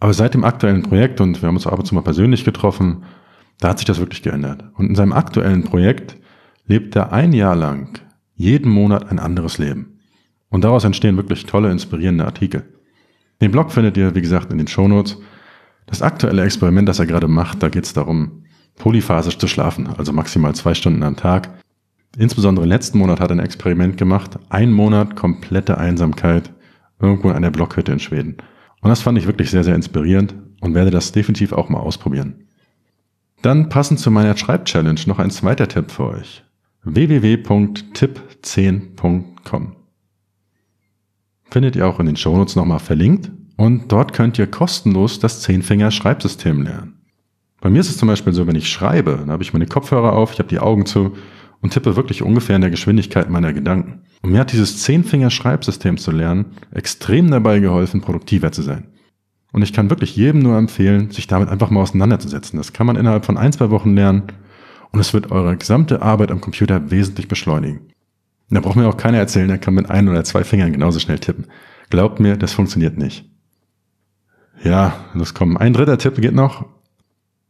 Aber 0.00 0.14
seit 0.14 0.32
dem 0.32 0.44
aktuellen 0.44 0.82
Projekt, 0.82 1.20
und 1.20 1.42
wir 1.42 1.48
haben 1.48 1.56
uns 1.56 1.66
ab 1.66 1.78
und 1.78 1.84
zu 1.84 1.94
mal 1.94 2.02
persönlich 2.02 2.44
getroffen, 2.44 3.04
da 3.58 3.68
hat 3.68 3.78
sich 3.78 3.86
das 3.86 3.98
wirklich 3.98 4.22
geändert. 4.22 4.64
Und 4.74 4.88
in 4.88 4.94
seinem 4.94 5.12
aktuellen 5.12 5.64
Projekt 5.64 6.16
lebt 6.66 6.96
er 6.96 7.12
ein 7.12 7.32
Jahr 7.32 7.56
lang 7.56 7.98
jeden 8.34 8.70
Monat 8.70 9.10
ein 9.10 9.18
anderes 9.18 9.58
Leben. 9.58 9.98
Und 10.48 10.64
daraus 10.64 10.84
entstehen 10.84 11.16
wirklich 11.16 11.46
tolle, 11.46 11.70
inspirierende 11.70 12.24
Artikel. 12.24 12.64
Den 13.40 13.50
Blog 13.50 13.72
findet 13.72 13.96
ihr, 13.96 14.14
wie 14.14 14.22
gesagt, 14.22 14.52
in 14.52 14.58
den 14.58 14.68
Shownotes. 14.68 15.18
Das 15.86 16.02
aktuelle 16.02 16.44
Experiment, 16.44 16.88
das 16.88 16.98
er 16.98 17.06
gerade 17.06 17.28
macht, 17.28 17.62
da 17.62 17.68
geht 17.68 17.84
es 17.84 17.92
darum, 17.92 18.44
polyphasisch 18.76 19.38
zu 19.38 19.46
schlafen, 19.46 19.86
also 19.86 20.12
maximal 20.12 20.54
zwei 20.54 20.74
Stunden 20.74 21.02
am 21.02 21.16
Tag. 21.16 21.50
Insbesondere 22.16 22.66
letzten 22.66 22.98
Monat 22.98 23.20
hat 23.20 23.30
er 23.30 23.36
ein 23.36 23.44
Experiment 23.44 23.96
gemacht, 23.96 24.38
ein 24.48 24.72
Monat 24.72 25.16
komplette 25.16 25.78
Einsamkeit 25.78 26.52
irgendwo 27.00 27.30
in 27.30 27.36
einer 27.36 27.50
Blockhütte 27.50 27.92
in 27.92 27.98
Schweden. 27.98 28.36
Und 28.80 28.90
das 28.90 29.02
fand 29.02 29.18
ich 29.18 29.26
wirklich 29.26 29.50
sehr, 29.50 29.64
sehr 29.64 29.74
inspirierend 29.74 30.34
und 30.60 30.74
werde 30.74 30.90
das 30.90 31.12
definitiv 31.12 31.52
auch 31.52 31.68
mal 31.68 31.80
ausprobieren. 31.80 32.46
Dann 33.44 33.68
passend 33.68 34.00
zu 34.00 34.10
meiner 34.10 34.36
Schreib-Challenge 34.38 35.00
noch 35.04 35.18
ein 35.18 35.30
zweiter 35.30 35.68
Tipp 35.68 35.90
für 35.90 36.06
euch. 36.06 36.42
www.tipp10.com 36.84 39.76
findet 41.50 41.76
ihr 41.76 41.86
auch 41.86 42.00
in 42.00 42.06
den 42.06 42.16
Shownotes 42.16 42.56
nochmal 42.56 42.78
verlinkt 42.78 43.30
und 43.58 43.92
dort 43.92 44.14
könnt 44.14 44.38
ihr 44.38 44.46
kostenlos 44.46 45.18
das 45.18 45.42
Zehnfinger-Schreibsystem 45.42 46.62
lernen. 46.62 47.02
Bei 47.60 47.68
mir 47.68 47.80
ist 47.80 47.90
es 47.90 47.98
zum 47.98 48.08
Beispiel 48.08 48.32
so, 48.32 48.46
wenn 48.46 48.56
ich 48.56 48.70
schreibe, 48.70 49.18
dann 49.18 49.30
habe 49.30 49.42
ich 49.42 49.52
meine 49.52 49.66
Kopfhörer 49.66 50.14
auf, 50.14 50.32
ich 50.32 50.38
habe 50.38 50.48
die 50.48 50.60
Augen 50.60 50.86
zu 50.86 51.14
und 51.60 51.74
tippe 51.74 51.96
wirklich 51.96 52.22
ungefähr 52.22 52.56
in 52.56 52.62
der 52.62 52.70
Geschwindigkeit 52.70 53.28
meiner 53.28 53.52
Gedanken. 53.52 54.04
Und 54.22 54.32
mir 54.32 54.40
hat 54.40 54.52
dieses 54.52 54.82
Zehnfinger-Schreibsystem 54.84 55.98
zu 55.98 56.12
lernen 56.12 56.46
extrem 56.70 57.30
dabei 57.30 57.58
geholfen, 57.58 58.00
produktiver 58.00 58.52
zu 58.52 58.62
sein. 58.62 58.86
Und 59.54 59.62
ich 59.62 59.72
kann 59.72 59.88
wirklich 59.88 60.16
jedem 60.16 60.40
nur 60.40 60.58
empfehlen, 60.58 61.12
sich 61.12 61.28
damit 61.28 61.48
einfach 61.48 61.70
mal 61.70 61.80
auseinanderzusetzen. 61.80 62.56
Das 62.56 62.72
kann 62.72 62.88
man 62.88 62.96
innerhalb 62.96 63.24
von 63.24 63.38
ein, 63.38 63.52
zwei 63.52 63.70
Wochen 63.70 63.94
lernen 63.94 64.24
und 64.90 64.98
es 64.98 65.14
wird 65.14 65.30
eure 65.30 65.56
gesamte 65.56 66.02
Arbeit 66.02 66.32
am 66.32 66.40
Computer 66.40 66.90
wesentlich 66.90 67.28
beschleunigen. 67.28 67.82
Da 68.50 68.58
braucht 68.58 68.74
mir 68.74 68.88
auch 68.88 68.96
keiner 68.96 69.18
erzählen, 69.18 69.48
er 69.48 69.58
kann 69.58 69.74
mit 69.74 69.88
ein 69.88 70.08
oder 70.08 70.24
zwei 70.24 70.42
Fingern 70.42 70.72
genauso 70.72 70.98
schnell 70.98 71.20
tippen. 71.20 71.46
Glaubt 71.88 72.18
mir, 72.18 72.36
das 72.36 72.52
funktioniert 72.52 72.98
nicht. 72.98 73.30
Ja, 74.64 74.96
los 75.14 75.34
kommen. 75.34 75.56
Ein 75.56 75.72
dritter 75.72 75.98
Tipp 75.98 76.16
geht 76.16 76.34
noch. 76.34 76.66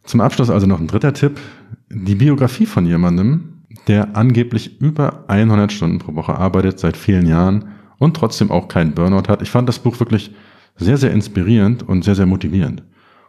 Zum 0.03 0.21
Abschluss 0.21 0.51
also 0.51 0.67
noch 0.67 0.81
ein 0.81 0.89
dritter 0.89 1.15
Tipp. 1.15 1.41
Die 1.89 2.17
Biografie 2.17 2.67
von 2.67 2.85
jemandem, 2.85 3.63
der 3.89 4.15
angeblich 4.15 4.79
über 4.79 5.25
100 5.29 5.73
Stunden 5.73 6.01
pro 6.01 6.15
Woche 6.17 6.35
arbeitet, 6.35 6.79
seit 6.79 6.99
vielen 6.99 7.27
Jahren 7.27 7.71
und 7.97 8.15
trotzdem 8.15 8.51
auch 8.51 8.69
keinen 8.69 8.93
Burnout 8.93 9.29
hat. 9.29 9.41
Ich 9.41 9.51
fand 9.51 9.71
das 9.71 9.79
Buch 9.79 9.99
wirklich 10.01 10.35
sehr, 10.77 10.97
sehr 10.97 11.13
inspirierend 11.13 11.83
und 11.83 12.05
sehr, 12.05 12.15
sehr 12.15 12.27
motivierend. 12.27 12.83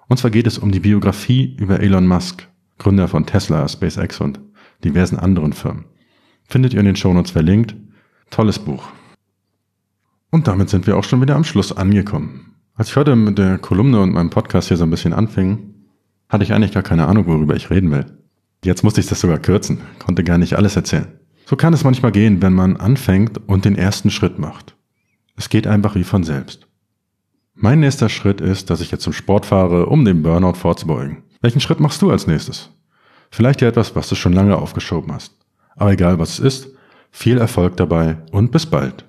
Und 0.08 0.18
zwar 0.18 0.32
geht 0.32 0.48
es 0.48 0.58
um 0.58 0.72
die 0.72 0.80
Biografie 0.80 1.56
über 1.60 1.80
Elon 1.80 2.08
Musk, 2.08 2.48
Gründer 2.78 3.08
von 3.08 3.26
Tesla, 3.26 3.68
SpaceX 3.68 4.22
und 4.22 4.40
diversen 4.84 5.18
anderen 5.18 5.54
Firmen. 5.54 5.86
Findet 6.48 6.74
ihr 6.74 6.80
in 6.80 6.86
den 6.86 6.96
Shownotes 6.96 7.32
verlinkt. 7.32 7.76
Tolles 8.30 8.60
Buch. 8.60 8.88
Und 10.32 10.48
damit 10.48 10.70
sind 10.70 10.86
wir 10.88 10.98
auch 10.98 11.04
schon 11.04 11.22
wieder 11.22 11.36
am 11.36 11.44
Schluss 11.44 11.72
angekommen. 11.72 12.56
Als 12.76 12.90
ich 12.90 12.96
heute 12.98 13.16
mit 13.16 13.38
der 13.38 13.58
Kolumne 13.58 14.02
und 14.02 14.12
meinem 14.12 14.30
Podcast 14.30 14.68
hier 14.68 14.78
so 14.78 14.84
ein 14.84 14.90
bisschen 14.90 15.14
anfing, 15.14 15.74
hatte 16.28 16.44
ich 16.44 16.54
eigentlich 16.54 16.74
gar 16.74 16.84
keine 16.84 17.08
Ahnung, 17.08 17.26
worüber 17.28 17.56
ich 17.56 17.70
reden 17.70 17.92
will. 17.92 18.06
Jetzt 18.64 18.84
musste 18.84 19.00
ich 19.00 19.08
das 19.08 19.22
sogar 19.22 19.40
kürzen, 19.40 19.80
konnte 20.00 20.24
gar 20.24 20.38
nicht 20.38 20.56
alles 20.56 20.76
erzählen. 20.76 21.08
So 21.46 21.56
kann 21.56 21.74
es 21.74 21.84
manchmal 21.84 22.12
gehen, 22.12 22.42
wenn 22.42 22.54
man 22.54 22.78
anfängt 22.78 23.38
und 23.48 23.64
den 23.64 23.78
ersten 23.78 24.10
Schritt 24.10 24.40
macht. 24.40 24.76
Es 25.38 25.50
geht 25.50 25.68
einfach 25.68 25.96
wie 25.96 26.04
von 26.04 26.24
selbst. 26.24 26.65
Mein 27.58 27.80
nächster 27.80 28.10
Schritt 28.10 28.42
ist, 28.42 28.70
dass 28.70 28.82
ich 28.82 28.92
jetzt 28.92 29.04
zum 29.04 29.14
Sport 29.14 29.46
fahre, 29.46 29.86
um 29.86 30.04
dem 30.04 30.22
Burnout 30.22 30.56
vorzubeugen. 30.56 31.24
Welchen 31.40 31.62
Schritt 31.62 31.80
machst 31.80 32.02
du 32.02 32.12
als 32.12 32.28
nächstes? 32.28 32.70
Vielleicht 33.32 33.62
ja 33.62 33.70
etwas, 33.70 33.96
was 33.96 34.10
du 34.10 34.16
schon 34.16 34.34
lange 34.34 34.58
aufgeschoben 34.58 35.14
hast. 35.14 35.34
Aber 35.78 35.94
egal 35.94 36.20
was 36.20 36.38
es 36.38 36.40
ist, 36.40 36.68
viel 37.12 37.38
Erfolg 37.38 37.78
dabei 37.78 38.18
und 38.32 38.52
bis 38.52 38.66
bald. 38.66 39.06